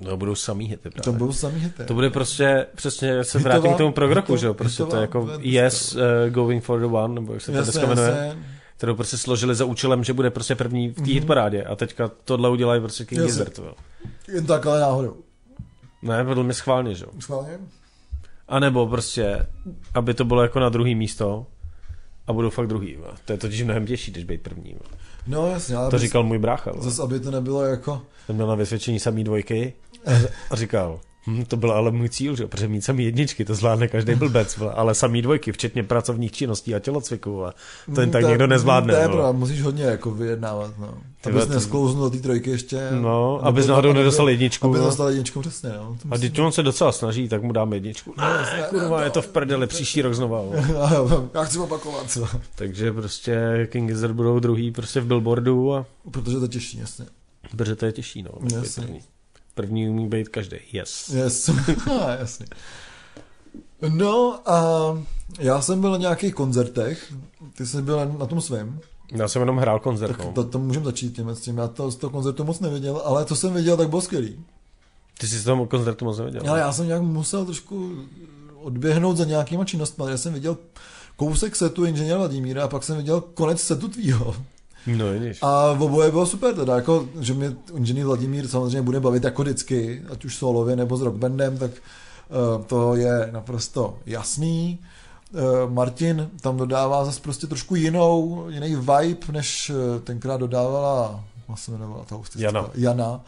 [0.00, 1.18] No, budou samý hity právě.
[1.18, 1.84] budou samý hity.
[1.84, 4.98] To bude prostě, přesně se Hitová- vrátím k tomu progroku, že jo, prostě to hitová
[5.00, 5.30] je jako.
[5.40, 8.42] Yes, uh, Going for the One, nebo jak se ta jasně, deska jmenuje, jasně.
[8.76, 11.10] Kterou prostě složili za účelem, že bude prostě první v té Mhm.
[11.12, 13.20] hitparádě a teďka tohle udělají prostě King.
[13.22, 13.60] Gizzard.
[14.28, 15.16] Jen tak, ale náhodou.
[16.02, 17.10] Ne, podle mě schválně, že jo.
[17.20, 17.58] Schválně?
[18.48, 19.46] A nebo prostě,
[19.94, 21.46] aby to bylo jako na druhý místo
[22.26, 22.92] a budou fakt druhý.
[22.92, 23.04] jo.
[23.24, 24.72] To je totiž mnohem těžší, když být první.
[24.72, 24.78] jo.
[25.26, 26.70] No jasně, ale To říkal můj brácha.
[26.74, 26.82] jo.
[26.82, 28.02] Zas, aby to nebylo jako...
[28.26, 29.72] Ten měl na vysvědčení samý dvojky
[30.50, 32.46] a říkal, hm, to byl ale můj cíl, že?
[32.46, 36.78] protože mít samý jedničky, to zvládne každý blbec, ale samý dvojky, včetně pracovních činností a
[36.78, 37.54] tělocviku, a
[37.94, 38.94] to jen tak Mm, někdo nezvládne.
[38.94, 40.94] To je pravda, musíš hodně jako vyjednávat, no.
[41.26, 42.76] Abys nesklouznul do té trojky ještě.
[42.90, 44.66] No, Nebo- abys náhodou aby- nedostal jedničku.
[44.68, 45.96] Aby dostal jedničku, přesně, no.
[46.02, 48.14] To A když on se docela snaží, tak mu dáme jedničku.
[48.18, 50.42] No, Ne, kurva, je to v prdeli, příští rok znova.
[51.34, 52.28] Já chci opakovat, co?
[52.54, 57.04] Takže prostě King Gizzard budou druhý prostě v billboardu a Protože to těší, jasně.
[57.50, 58.30] protože to je těžší, no.
[58.58, 58.86] Jasně.
[59.54, 59.88] První.
[59.88, 61.08] umí být každý, yes.
[61.08, 61.48] Yes.
[61.48, 62.46] Ah, jasně.
[63.88, 64.62] No a
[65.38, 67.12] já jsem byl na nějakých koncertech,
[67.56, 68.80] ty jsi byl na tom svém,
[69.12, 70.32] Já jsem jenom hrál koncert, tak no.
[70.32, 71.58] to, to můžeme začít tím, s tím.
[71.58, 74.44] Já to, z toho koncertu moc neviděl, ale to jsem viděl, tak bylo skvělý.
[75.18, 76.42] Ty jsi z toho koncertu moc nevěděl.
[76.48, 77.94] Ale já jsem nějak musel trošku
[78.54, 80.56] odběhnout za nějakýma činnostmi, já jsem viděl
[81.16, 84.36] kousek setu inženýra Vladimíra a pak jsem viděl konec setu tvýho.
[84.86, 85.38] No, vidíš.
[85.42, 89.42] A v oboje bylo super, teda, jako, že mě inženýr Vladimír samozřejmě bude bavit jako
[89.42, 94.78] vždycky, ať už solově nebo s rockbandem, tak uh, to je naprosto jasný.
[95.32, 101.58] Uh, Martin tam dodává zase prostě trošku jinou, jiný vibe, než uh, tenkrát dodávala, jak
[101.58, 102.46] se jmenovala ta hostistka?
[102.46, 102.70] Jana.
[102.74, 103.20] Jana.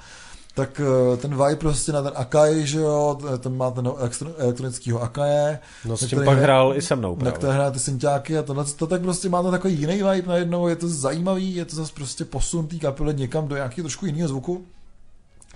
[0.57, 0.80] Tak
[1.11, 5.59] uh, ten vibe prostě na ten Akai, že jo, ten má ten elektro- elektronického Akaje,
[5.84, 7.38] No s na tím pak hrál i se mnou na právě.
[7.38, 10.68] které hraje ty synťáky a tohle, to tak prostě má to takový jiný vibe najednou,
[10.68, 14.28] je to zajímavý, je to zase prostě posun té kapely někam do nějakého trošku jiného
[14.28, 14.64] zvuku.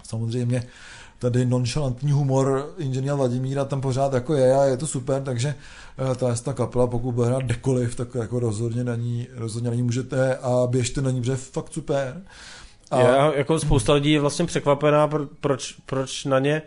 [0.02, 0.62] Samozřejmě
[1.18, 5.54] tady nonchalantní humor inženýra Vladimíra tam pořád jako je a je to super, takže
[6.12, 9.76] eh, ta, ta kapela, pokud bude hrát dekoliv, tak jako rozhodně na ní, rozhodně na
[9.76, 12.22] ní můžete a běžte na ní, protože je fakt super.
[12.90, 16.62] A, Já, jako spousta lidí je vlastně překvapená, pro- proč, proč na ně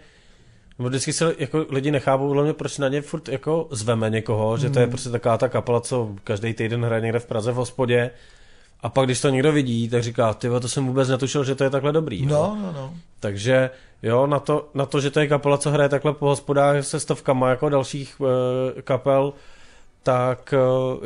[0.80, 4.58] nebo vždycky se jako lidi nechápou, podle mě, proč na ně furt jako zveme někoho,
[4.58, 4.92] že to je Mhm.
[4.92, 8.10] prostě taková ta kapela, co každý týden hraje někde v Praze v hospodě
[8.82, 11.64] a pak když to někdo vidí, tak říká, ty to jsem vůbec netušil, že to
[11.64, 12.24] je takhle dobrý.
[12.24, 12.94] jo." no, no, no.
[13.20, 13.70] Takže
[14.04, 17.00] jo, na to, na to, že to je kapela, co hraje takhle po hospodách se
[17.00, 18.16] stovkama jako dalších
[18.78, 19.34] e, kapel,
[20.04, 20.58] tak e,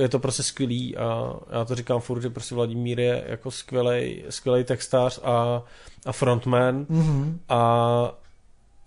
[0.01, 4.25] je to prostě skvělý a já to říkám furt, že prostě Vladimír je jako skvělej,
[4.29, 5.63] skvělej textář a,
[6.05, 7.39] a frontman Mhm.
[7.49, 8.11] a,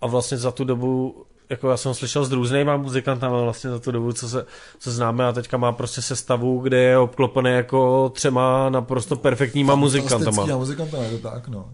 [0.01, 3.79] a vlastně za tu dobu jako já jsem ho slyšel s různýma muzikantama vlastně za
[3.79, 4.45] tu dobu, co, se,
[4.79, 10.45] co známe a teďka má prostě sestavu, kde je obklopený jako třema naprosto perfektníma muzikantama.
[10.57, 11.69] Muzikantama, je to tak, no.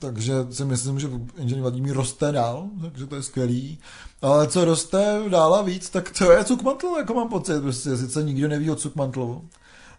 [0.00, 3.78] Takže si myslím, že inženýr Vladimír roste dál, takže to je skvělý.
[4.22, 8.22] Ale co roste dál a víc, tak to je Cukmantl, jako mám pocit, prostě sice
[8.22, 9.48] nikdo neví o Cukmantlu,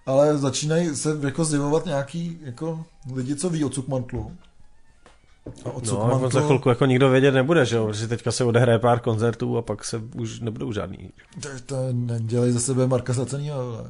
[0.06, 4.32] ale začínají se jako zdivovat nějaký jako lidi, co ví o Cukmantlu.
[5.66, 8.44] A o no, on za chvilku jako nikdo vědět nebude, že jo, protože teďka se
[8.44, 11.10] odehraje pár koncertů a pak se už nebudou žádný.
[11.40, 13.88] To, to nedělej za sebe Marka Sacenýho,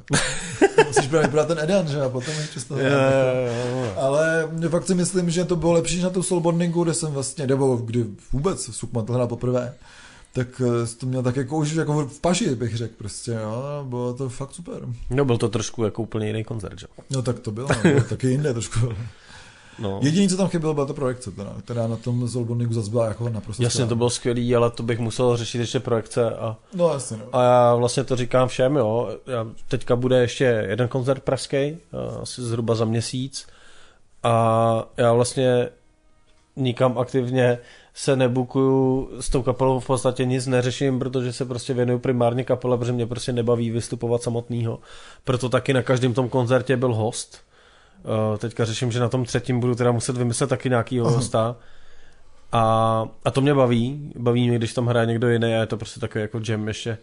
[0.88, 2.80] musíš právě vypadat ten Edan, že a potom ještě z toho.
[3.96, 7.48] Ale fakt si myslím, že to bylo lepší než na tu Soulbondingu, kde jsem vlastně,
[7.48, 9.74] nebo kdy vůbec Sukmantl hrál poprvé
[10.34, 14.14] tak eh, to měl tak jako už jako v paži, bych řekl prostě, jo, bylo
[14.14, 14.82] to fakt super.
[15.10, 16.88] No byl to trošku jako úplně jiný koncert, že?
[17.10, 18.80] No tak to bylo, no, bylo taky jinde trošku.
[19.82, 20.00] No.
[20.04, 23.30] Jediný, co tam chybělo, byla ta projekce, teda, která na tom Zolboniku zase byla jako
[23.30, 27.18] naprosto Jasně, to bylo skvělý, ale to bych musel řešit ještě projekce a, no, jasně,
[27.18, 27.26] no.
[27.34, 31.78] a já vlastně to říkám všem, jo, já, teďka bude ještě jeden koncert pražský,
[32.22, 33.48] asi zhruba za měsíc
[34.24, 35.70] a já vlastně
[36.56, 37.58] nikam aktivně
[37.94, 42.78] se nebukuju s tou kapelou v podstatě nic neřeším, protože se prostě věnuju primárně kapele,
[42.78, 44.80] protože mě prostě nebaví vystupovat samotného.
[45.24, 47.38] Proto taky na každém tom koncertě byl host.
[48.04, 51.56] Uh, teďka řeším, že na tom třetím budu teda muset vymyslet taky nějakýho hosta.
[52.52, 54.14] A, a to mě baví.
[54.18, 56.98] Baví mě, když tam hraje někdo jiný a je to prostě takový jako jam ještě.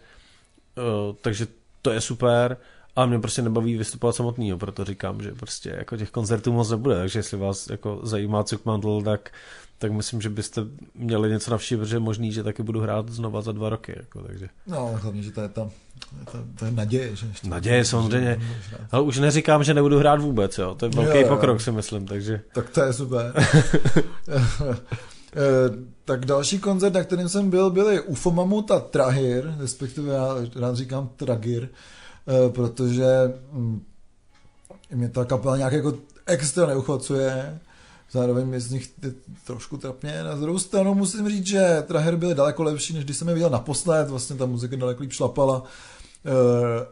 [0.77, 1.47] Uh, takže
[1.81, 2.57] to je super.
[2.95, 6.95] A mě prostě nebaví vystupovat samotného, proto říkám, že prostě jako těch koncertů moc nebude,
[6.95, 9.31] takže jestli vás jako zajímá Cukmantl, tak
[9.79, 10.61] tak myslím, že byste
[10.95, 13.93] měli něco navštívit, protože je možný, že taky budu hrát znova za dva roky.
[13.97, 14.49] Jako, takže.
[14.67, 15.69] No, hlavně, že to je ta,
[16.31, 17.15] to, to je naděje.
[17.15, 18.41] Že ještě naděje, samozřejmě.
[18.91, 20.75] Ale už neříkám, že nebudu hrát vůbec, jo.
[20.75, 21.27] To je velký jo, jo.
[21.27, 22.41] pokrok, si myslím, takže.
[22.53, 23.33] Tak to je super.
[25.35, 30.35] Eh, tak další koncert, na kterém jsem byl, byly UFO Mamut a Trahir, respektive já
[30.55, 31.69] rád říkám Tragir,
[32.27, 33.05] eh, protože
[33.51, 33.83] mm,
[34.93, 35.93] mě ta kapela nějak jako
[36.25, 37.59] extra neuchvacuje
[38.11, 38.89] Zároveň je z nich
[39.47, 40.23] trošku trapně.
[40.23, 43.49] Na druhou stranu musím říct, že Traher byly daleko lepší, než když jsem je viděl
[43.49, 44.09] naposled.
[44.09, 45.63] Vlastně ta muzika daleko líp šlapala.
[46.25, 46.31] Uh,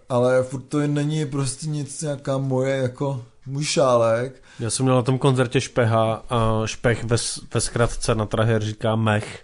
[0.09, 4.43] ale furt to není prostě nic nějaká moje jako můj šálek.
[4.59, 7.17] Já jsem měl na tom koncertě Špeha a Špech ve,
[7.53, 9.43] ve zkratce na Traher říká mech.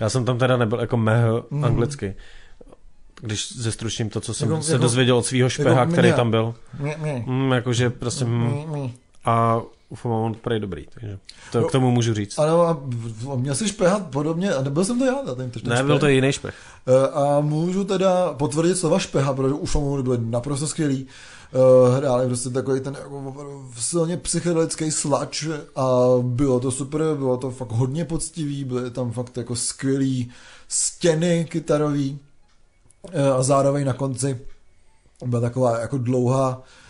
[0.00, 1.64] Já jsem tam teda nebyl jako meh mm.
[1.64, 2.14] anglicky.
[3.20, 6.16] Když zestručním to, co jsem jako, se jako, dozvěděl od svého Špeha, jako který mě,
[6.16, 6.54] tam byl.
[6.78, 7.24] Mě, mě.
[7.26, 8.24] Mm, jakože prostě...
[8.24, 8.90] Mě, mě.
[9.24, 9.60] A
[9.94, 11.18] UFO mám prej dobrý, takže
[11.52, 12.38] to no, k tomu můžu říct.
[12.38, 12.78] Ano, a
[13.36, 16.32] měl jsi špehat podobně, a nebyl jsem to já ten, ten Ne, byl to jiný
[16.32, 16.54] špech.
[16.86, 21.06] Eh, a můžu teda potvrdit slova špeha, protože UFO mám byly naprosto skvělý.
[21.54, 23.34] Uh, hráli prostě takový ten jako
[23.78, 29.36] silně psychedelický slač a bylo to super, bylo to fakt hodně poctivý, byly tam fakt
[29.36, 30.30] jako skvělý
[30.68, 32.18] stěny kytarový
[33.02, 34.40] uh, a zároveň na konci
[35.24, 36.83] byla taková jako dlouhá Eh,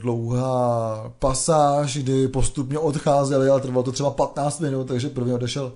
[0.00, 5.72] dlouhá pasáž, kdy postupně odcházeli, ale trvalo to třeba 15 minut, takže prvně odešel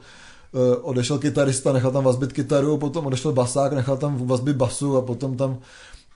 [0.55, 5.03] eh, odešel kytarista, nechal tam vazbit kytaru, potom odešel basák, nechal tam vazbit basu a
[5.03, 5.59] potom tam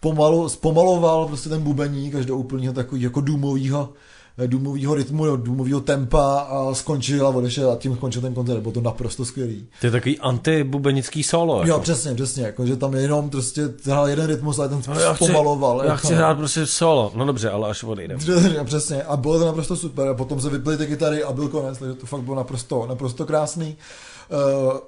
[0.01, 3.89] pomalu, zpomaloval prostě ten bubeník až do úplného takového jako důmového
[4.49, 8.73] důmového rytmu, jo, důmového tempa a skončil a odešel a tím skončil ten koncert, bylo
[8.73, 9.67] to naprosto skvělý.
[9.81, 11.57] To je takový antibubenický solo.
[11.59, 11.69] Jako.
[11.69, 15.15] Jo, přesně, přesně, jako, že tam jenom prostě hrál jeden rytmus a ten no, já
[15.15, 15.79] zpomaloval.
[15.79, 16.07] Chci, já jako.
[16.07, 18.19] chci hrát prostě solo, no dobře, ale až odejdem.
[18.65, 21.79] Přesně, a bylo to naprosto super a potom se vyply ty kytary a byl konec,
[21.79, 23.77] takže to fakt bylo naprosto, naprosto krásný.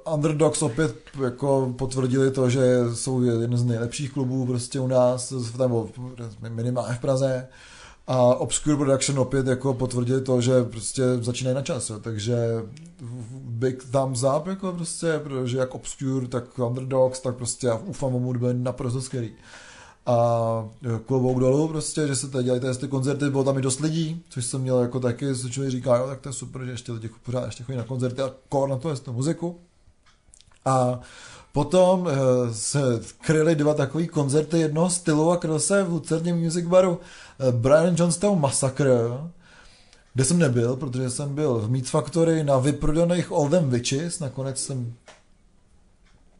[0.06, 0.94] Uh, Underdogs opět
[1.24, 5.88] jako potvrdili to, že jsou jeden z nejlepších klubů prostě u nás, nebo
[6.48, 7.48] minimálně v Praze.
[8.06, 11.98] A Obscure Production opět jako potvrdili to, že prostě začínají na čas, jo.
[11.98, 12.36] takže
[13.32, 18.54] big thumbs up, jako prostě, protože jak Obscure, tak Underdogs, tak prostě a Ufamomu byly
[18.54, 19.30] naprosto skvělý.
[20.06, 20.68] A
[21.06, 24.44] klobouk dolů prostě, že se tady dělají ty koncerty, bylo tam i dost lidí, což
[24.44, 27.10] jsem měl jako taky, co člověk říká, jo, tak to je super, že ještě lidi
[27.22, 29.60] pořád ještě chodí na koncerty a kor na to je to muziku.
[30.64, 31.00] A
[31.52, 32.10] Potom uh,
[32.52, 32.80] se
[33.20, 37.94] kryly dva takové koncerty jednoho stylu a kryl se v Lucerně Music Baru uh, Brian
[37.98, 38.92] Johnstown Massacre,
[40.14, 44.92] kde jsem nebyl, protože jsem byl v Meat Factory na vyprodaných Oldham Witches, nakonec jsem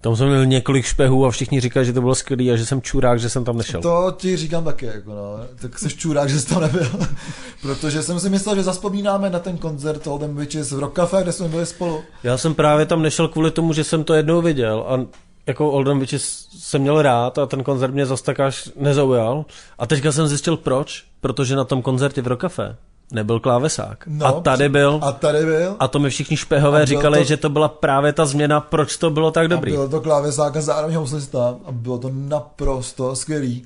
[0.03, 2.83] tam jsem měl několik špehů a všichni říkali, že to bylo skvělé a že jsem
[2.83, 3.83] čurák, že jsem tam nešel.
[3.83, 5.37] To ti říkám taky, jako no.
[5.61, 6.91] Tak jsi čurák, že jsi tam nebyl.
[7.63, 11.33] Protože jsem si myslel, že zaspomínáme na ten koncert Oldham Witches v Rock Cafe, kde
[11.33, 12.03] jsme byli spolu.
[12.23, 15.07] Já jsem právě tam nešel kvůli tomu, že jsem to jednou viděl a
[15.47, 19.45] jako Oldham Witches jsem měl rád a ten koncert mě zase tak až nezaujal.
[19.79, 22.77] A teďka jsem zjistil proč, protože na tom koncertě v Rock Cafe
[23.13, 24.05] nebyl klávesák.
[24.07, 25.01] No, a tady byl.
[25.03, 25.77] A tady byl.
[25.79, 29.11] A to mi všichni špehové říkali, to, že to byla právě ta změna, proč to
[29.11, 29.73] bylo tak dobrý.
[29.73, 33.63] A bylo to klávesák a zároveň houslista a bylo to naprosto skvělý.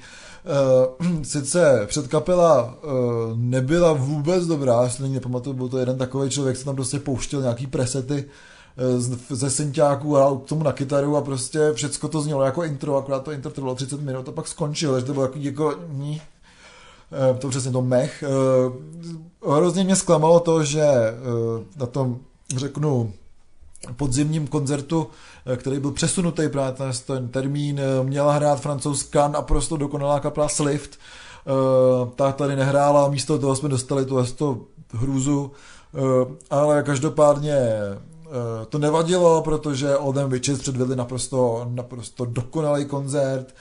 [1.00, 2.90] Uh, sice předkapela uh,
[3.34, 6.98] nebyla vůbec dobrá, já si není nepamatuju, byl to jeden takový člověk, co tam prostě
[6.98, 12.20] pouštěl nějaký presety uh, ze synťáků a k tomu na kytaru a prostě všecko to
[12.20, 15.24] znělo jako intro, akorát to intro trvalo 30 minut a pak skončilo, takže to bylo
[15.24, 16.20] jako, jako ní,
[17.38, 18.24] to přesně to mech.
[19.42, 22.18] Uh, hrozně mě zklamalo to, že uh, na tom
[22.56, 23.12] řeknu
[23.96, 25.06] podzimním koncertu,
[25.46, 26.74] eh, který byl přesunutý právě
[27.06, 33.38] ten termín, eh, měla hrát francouzská naprosto dokonalá kapela Slift, eh, ta tady nehrála, místo
[33.38, 34.58] toho jsme dostali tu to
[34.92, 35.50] hrůzu,
[36.50, 37.56] ale každopádně
[38.68, 43.54] to nevadilo, protože Oldham Witches předvedli naprosto, naprosto dokonalý koncert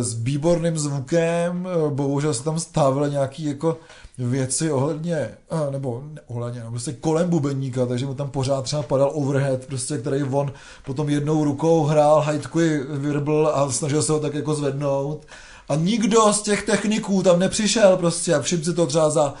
[0.00, 3.78] s výborným zvukem, bohužel se tam stávily nějaký jako
[4.18, 5.30] věci ohledně,
[5.70, 10.22] nebo ohledně, nebo prostě kolem bubeníka, takže mu tam pořád třeba padal overhead, prostě, který
[10.22, 10.52] on
[10.84, 15.26] potom jednou rukou hrál hajtkuji virbl a snažil se ho tak jako zvednout.
[15.68, 19.34] A nikdo z těch techniků tam nepřišel prostě a všiml si to třeba za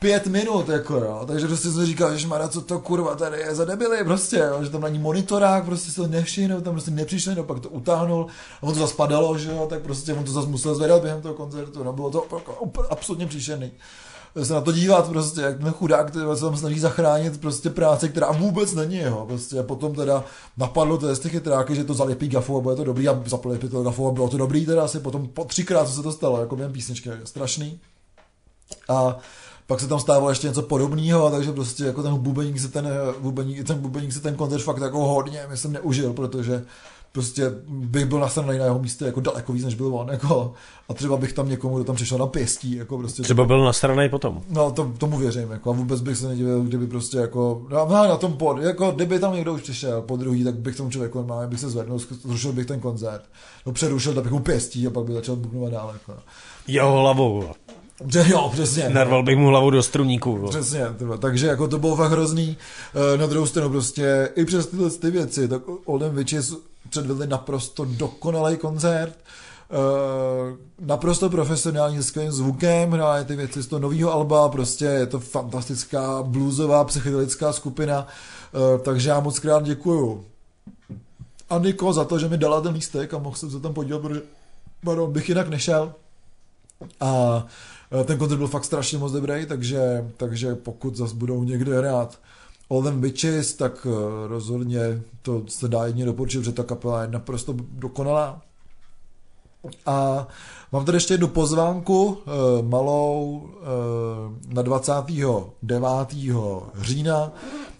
[0.00, 1.24] pět minut, jako jo.
[1.26, 4.64] Takže prostě jsem říkal, že Mara, co to kurva tady je za debily, prostě, jo.
[4.64, 8.26] že tam není monitorák, prostě se to nevšiml, tam prostě nepřišli, no pak to utáhnul
[8.60, 11.22] a on to zase padalo, že jo, tak prostě on to zase musel zvedat během
[11.22, 12.26] toho koncertu, no bylo to
[12.90, 13.72] absolutně příšerný
[14.42, 18.08] se na to dívat prostě, jak ten chudák který se tam snaží zachránit prostě práce,
[18.08, 19.26] která vůbec není jeho.
[19.26, 20.24] Prostě a potom teda
[20.56, 23.68] napadlo to z těch chytráky, že to zalepí gafou a bude to dobrý a zalepí
[23.68, 26.40] to gafou a bylo to dobrý teda asi potom po třikrát, co se to stalo,
[26.40, 27.80] jako během písničky, strašný.
[28.88, 29.18] A
[29.70, 32.88] pak se tam stávalo ještě něco podobného, takže prostě jako ten bubeník se ten,
[33.20, 36.64] bubeník, ten bubeník se ten koncert fakt jako hodně, myslím, neužil, protože
[37.12, 40.52] prostě bych byl nastavený na jeho místě jako daleko víc, než byl on, jako,
[40.88, 43.22] a třeba bych tam někomu, kdo tam přišel na pěstí, jako prostě.
[43.22, 44.42] Třeba byl nastavený potom.
[44.48, 48.08] No, to, tomu věřím, jako, a vůbec bych se nedivil, kdyby prostě jako, no, no
[48.08, 51.18] na tom pod, jako, kdyby tam někdo už přišel po druhý, tak bych tomu člověku
[51.18, 53.22] normálně bych se zvednul, zrušil bych ten koncert,
[53.66, 56.22] no přerušil, tak bych mu pěstí a pak by začal bubnovat dál, jako.
[56.68, 57.44] Jo, hlavou.
[58.26, 58.88] Jo, přesně.
[58.88, 60.38] Narval bych mu hlavu do struníku.
[60.42, 60.48] Jo.
[60.48, 61.16] Přesně, tyba.
[61.16, 62.56] takže jako to bylo fakt hrozný.
[63.14, 66.54] Eh, na druhou stranu prostě i přes tyhle ty věci, tak Olden Witches
[66.90, 69.14] předvedli naprosto dokonalý koncert,
[69.72, 75.20] Uh, naprosto profesionální skvělým zvukem, hráli ty věci z toho nového alba, prostě je to
[75.20, 78.06] fantastická bluesová psychedelická skupina,
[78.52, 80.24] uh, takže já moc krát děkuju
[81.50, 84.22] Aniko za to, že mi dala ten lístek a mohl jsem se tam podívat, protože
[84.84, 85.92] pardon, bych jinak nešel.
[87.00, 87.46] A
[88.04, 92.18] ten koncert byl fakt strašně moc dobrý, takže, takže pokud zase budou někde hrát
[92.70, 97.08] All Them Bitches, tak eh, rozhodně to se dá jedně doporučit, že ta kapela je
[97.08, 98.42] naprosto dokonalá.
[99.86, 100.26] A
[100.72, 106.14] mám tady ještě jednu pozvánku eh, malou eh, na 29.
[106.80, 107.32] října,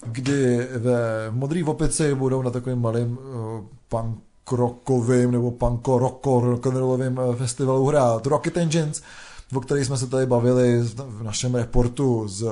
[0.05, 3.17] kdy ve Modrý opici budou na takovým malým
[3.89, 9.01] punkrokovým nebo punko rock'n'rollovým festivalu hrát Rocket Engines,
[9.53, 12.51] o kterých jsme se tady bavili v našem reportu z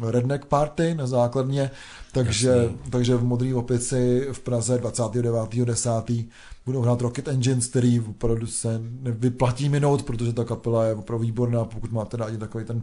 [0.00, 1.70] Redneck Party na základně,
[2.12, 6.26] takže, takže v Modrý opici v Praze 29.10.
[6.66, 11.64] budou hrát Rocket Engines, který opravdu se nevyplatí minout, protože ta kapela je opravdu výborná,
[11.64, 12.82] pokud máte rádi takový ten uh,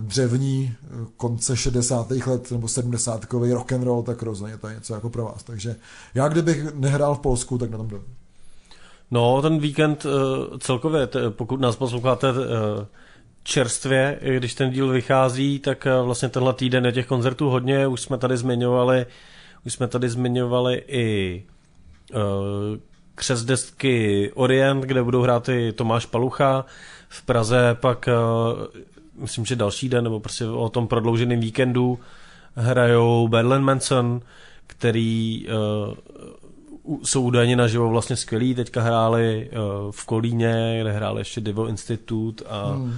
[0.00, 2.10] dřevní uh, konce 60.
[2.10, 3.26] let nebo 70.
[3.32, 5.42] rock and roll, tak rozhodně to je něco jako pro vás.
[5.42, 5.76] Takže
[6.14, 8.02] já kdybych nehrál v Polsku, tak na tom jdu.
[9.12, 12.36] No, ten víkend uh, celkově, t- pokud nás posloucháte uh,
[13.42, 18.00] čerstvě, když ten díl vychází, tak eh, vlastně tenhle týden je těch koncertů hodně, už
[18.00, 19.06] jsme tady zmiňovali,
[19.66, 21.42] už jsme tady zmiňovali i
[22.14, 22.20] uh,
[23.14, 26.64] křesdestky Orient, kde budou hrát i Tomáš Palucha,
[27.08, 28.66] v Praze pak uh,
[29.20, 31.98] myslím, že další den, nebo prostě o tom prodlouženém víkendu
[32.54, 34.20] hrajou Berlin Manson,
[34.66, 35.94] který uh,
[37.04, 42.44] jsou údajně naživo vlastně skvělí, teďka hráli uh, v Kolíně, kde hráli ještě Divo Institute
[42.44, 42.94] a hmm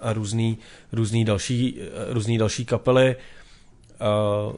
[0.00, 0.58] a různý,
[0.92, 3.16] různý, další, různý další kapely.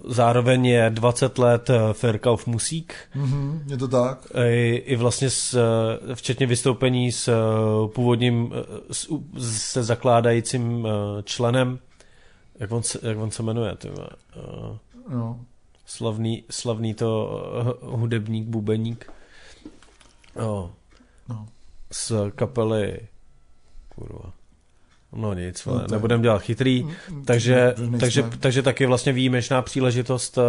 [0.05, 2.95] Zároveň je 20 let Fairkauf Musík.
[3.17, 4.27] Mm-hmm, je to tak.
[4.49, 5.59] I, i vlastně s,
[6.15, 7.33] včetně vystoupení s
[7.95, 8.53] původním,
[8.93, 9.09] s,
[9.39, 10.89] se zakládajícím
[11.25, 11.79] členem,
[12.59, 13.77] jak on, jak on se jmenuje?
[13.77, 14.09] Tyma,
[15.09, 15.41] no.
[15.91, 17.11] Slavný, slavný to
[17.83, 19.11] hudebník, bubeník.
[20.39, 20.71] Oh.
[21.29, 21.49] No.
[21.91, 23.09] Z kapely
[23.91, 24.40] kurva
[25.13, 30.39] No nic, no, nebudem dělat chytrý, mm, mm, takže, takže, takže taky vlastně výjimečná příležitost
[30.39, 30.45] uh,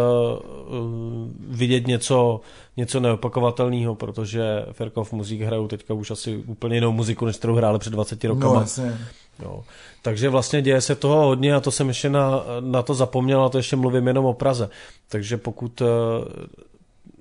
[1.50, 2.42] vidět něco,
[2.78, 7.80] něco neopakovatelného, protože Ferkov Muzik hrajou teďka už asi úplně jinou muziku, než kterou hráli
[7.80, 8.66] před 20 rokama.
[8.78, 8.94] No,
[9.42, 9.64] Jo.
[10.02, 13.50] Takže vlastně děje se toho hodně a to jsem ještě na, na to zapomněl a
[13.50, 14.70] to ještě mluvím jenom o Praze.
[15.10, 15.88] Takže pokud uh,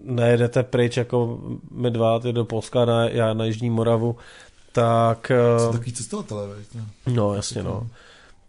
[0.04, 1.38] nejedete pryč jako
[1.70, 4.16] my dva, ty do Polska, na, já na Jižní Moravu,
[4.72, 5.32] tak...
[5.58, 6.84] Jsou Uh, takový cestovatelé, veď, no.
[7.06, 7.88] no jasně, no.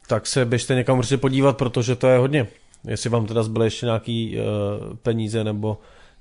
[0.07, 2.47] Tak se běžte někam určitě podívat, protože to je hodně.
[2.84, 5.78] Jestli vám teda zbyly ještě nějaký uh, peníze nebo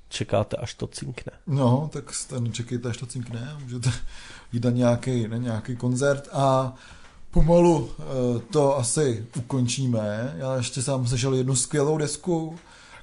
[0.09, 1.31] čekáte, až to cinkne.
[1.47, 3.91] No, tak ten čekejte, až to cinkne, můžete
[4.53, 6.75] jít na nějaký, na nějaký koncert a
[7.31, 8.03] pomalu eh,
[8.39, 10.35] to asi ukončíme.
[10.37, 12.59] Já ještě sám slyšel jednu skvělou desku,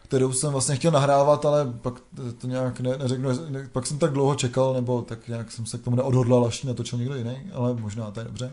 [0.08, 1.94] kterou jsem vlastně chtěl nahrávat, ale pak
[2.38, 5.78] to nějak ne, neřeknu, ne, pak jsem tak dlouho čekal, nebo tak nějak jsem se
[5.78, 8.52] k tomu neodhodlal, až natočil někdo jiný, ale možná to je dobře.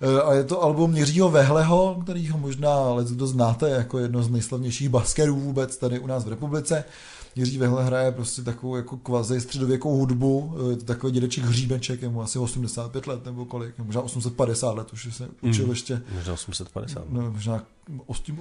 [0.00, 2.76] Eh, A je to album Jiřího Vehleho, kterýho možná
[3.10, 6.84] kdo znáte jako jedno z nejslavnějších baskerů vůbec tady u nás v republice.
[7.36, 12.08] Jiří Vehle hraje prostě takovou jako kvazi středověkou hudbu, je to takový dědeček hříbeček, je
[12.08, 15.70] mu asi 85 let nebo kolik, možná 850 let, už se učil Mm.
[15.70, 17.04] ještě, Možná 850.
[17.10, 17.62] no, možná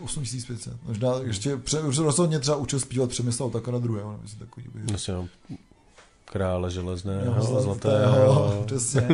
[0.05, 4.65] 8500, možná ještě pře, rozhodně třeba učil zpívat Přemysl tak na druhé, nebo si takový.
[4.91, 5.27] Myslím, no,
[6.25, 8.15] krále železného, Jo, zlatého.
[8.17, 9.07] jo, přesně.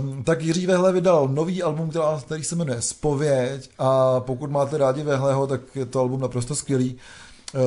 [0.00, 4.78] Um, tak Jiří Vehle vydal nový album, která, který se jmenuje Spověď a pokud máte
[4.78, 7.00] rádi Vehleho, tak je to album naprosto skvělý, eh,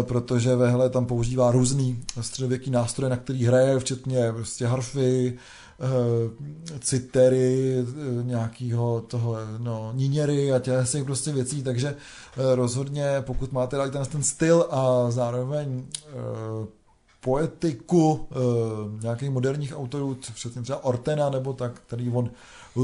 [0.01, 5.37] protože Vehle tam používá různý středověký nástroje, na který hraje, včetně prostě harfy,
[5.79, 13.51] eh, citery, eh, nějakýho toho, no, níněry a těch prostě věcí, takže eh, rozhodně, pokud
[13.51, 16.13] máte rádi ten, ten styl a zároveň eh,
[17.21, 18.27] poetiku
[19.01, 22.29] nějakých moderních autorů, přesně třeba Ortena nebo tak, který on,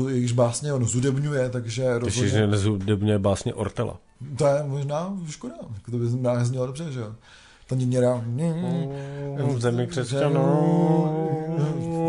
[0.10, 4.00] jejichž básně on zudebňuje, takže rozhodně, nezudebně básně Ortela.
[4.38, 7.16] To je možná škoda, jako to by nám znělo dobře, že jo.
[7.68, 8.24] Ta níněra,
[9.38, 10.46] V zemi křesťanů.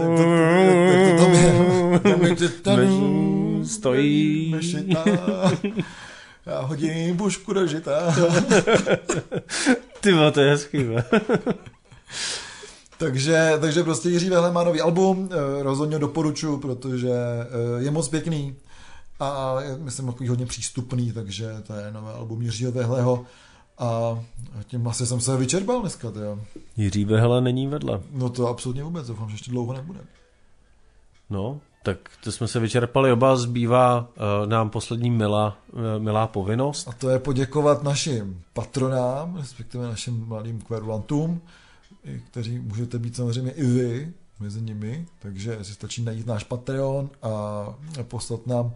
[0.01, 1.55] Jak to tam je?
[2.11, 3.65] Zemi křesťanů.
[3.65, 4.51] Stojí.
[4.51, 5.05] Mešita.
[6.47, 8.15] Já hodím bušku do žita.
[10.01, 10.87] Ty to je hezký.
[12.99, 18.09] Takže, takže prostě Jiří Vehle má nový album, eh, rozhodně doporučuji, protože eh, je moc
[18.09, 18.57] pěkný
[19.21, 23.25] a je, myslím, takový hodně přístupný, takže to je nové album Jiřího Vehleho
[23.79, 24.21] a
[24.67, 26.39] tím asi jsem se vyčerpal dneska, tyjo.
[26.77, 28.01] Jiří Vehle není vedle.
[28.13, 30.01] No to absolutně vůbec, doufám, že ještě dlouho nebude.
[31.31, 36.89] No, tak to jsme se vyčerpali oba, zbývá uh, nám poslední milá, uh, milá povinnost.
[36.89, 41.41] A to je poděkovat našim patronám, respektive našim mladým kverulantům,
[42.31, 47.67] kteří můžete být samozřejmě i vy mezi nimi, takže si stačí najít náš Patreon a
[48.03, 48.75] poslat nám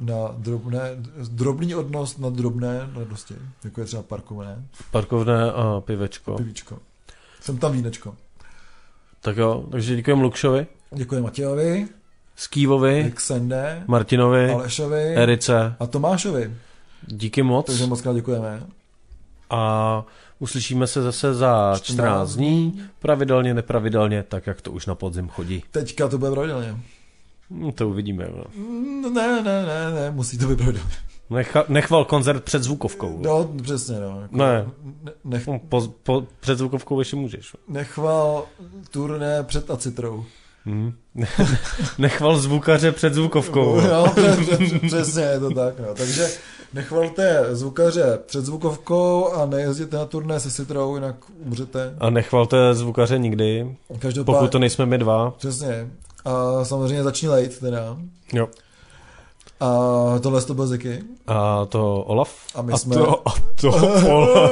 [0.00, 0.80] na drobné,
[1.28, 3.34] drobný odnos na drobné radosti,
[3.64, 6.34] jako je třeba parkované, Parkovné a pivečko.
[6.36, 6.78] pivíčko.
[7.40, 8.14] Jsem tam vínečko.
[9.20, 11.88] Tak jo, takže děkujeme Lukšovi, Děkuji Matějovi,
[12.36, 15.74] Skývovi, Xende, Martinovi, Alešovi Erice.
[15.80, 16.54] a Tomášovi.
[17.06, 18.62] Díky moc Takže moc krát děkujeme.
[19.50, 20.04] a
[20.38, 25.28] uslyšíme se zase za 14 14 dní, pravidelně, nepravidelně, tak jak to už na podzim
[25.28, 25.62] chodí.
[25.70, 26.76] Teďka to bude pravidelně.
[27.50, 28.28] Hm, To uvidíme.
[28.36, 28.44] No.
[28.56, 30.80] Mm, Ne, ne, ne, ne, musí to pravidelně.
[31.30, 33.18] Necha, nechval koncert před zvukovkou.
[33.22, 34.20] No, přesně, no.
[34.22, 34.66] Jako, Ne.
[35.02, 37.56] ne- Nech, No, Po, po, před zvukovkou ještě můžeš.
[37.68, 38.44] nechval
[38.90, 40.24] turné před acitrou.
[40.66, 40.92] Hm.
[41.98, 43.80] Nechval zvukaře před zvukovkou.
[43.80, 45.94] No, pře- pře- přesně je to tak, no.
[45.94, 46.26] Takže
[46.74, 51.94] nechvalte zvukaře před zvukovkou a nejezděte na turné se citrou, jinak umřete.
[52.00, 55.30] A nechvalte zvukaře nikdy, Každopádně, pokud to nejsme my dva.
[55.30, 55.90] Přesně.
[56.26, 57.96] A samozřejmě začni lejt teda.
[58.32, 58.48] Jo.
[59.60, 59.66] A
[60.22, 61.02] tohle to byl Ziky.
[61.26, 62.30] A to Olaf.
[62.54, 63.68] A my a jsme- To, a to
[64.16, 64.50] Olaf.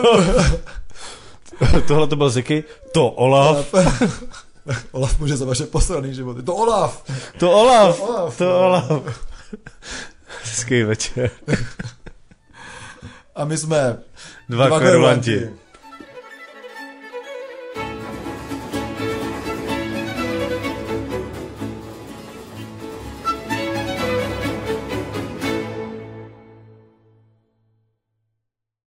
[1.89, 2.65] Tohle to byl Ziky.
[2.93, 3.75] To Olaf.
[4.93, 6.43] Olaf může za vaše posraný životy.
[6.43, 7.03] To Olaf!
[7.39, 7.97] To Olaf.
[7.99, 8.39] To Olaf.
[8.39, 8.93] To Olaf.
[10.45, 11.31] Hezký večer.
[13.35, 13.99] A my jsme
[14.49, 15.31] Dva Dva kverulanti.
[15.37, 15.64] kverulanti.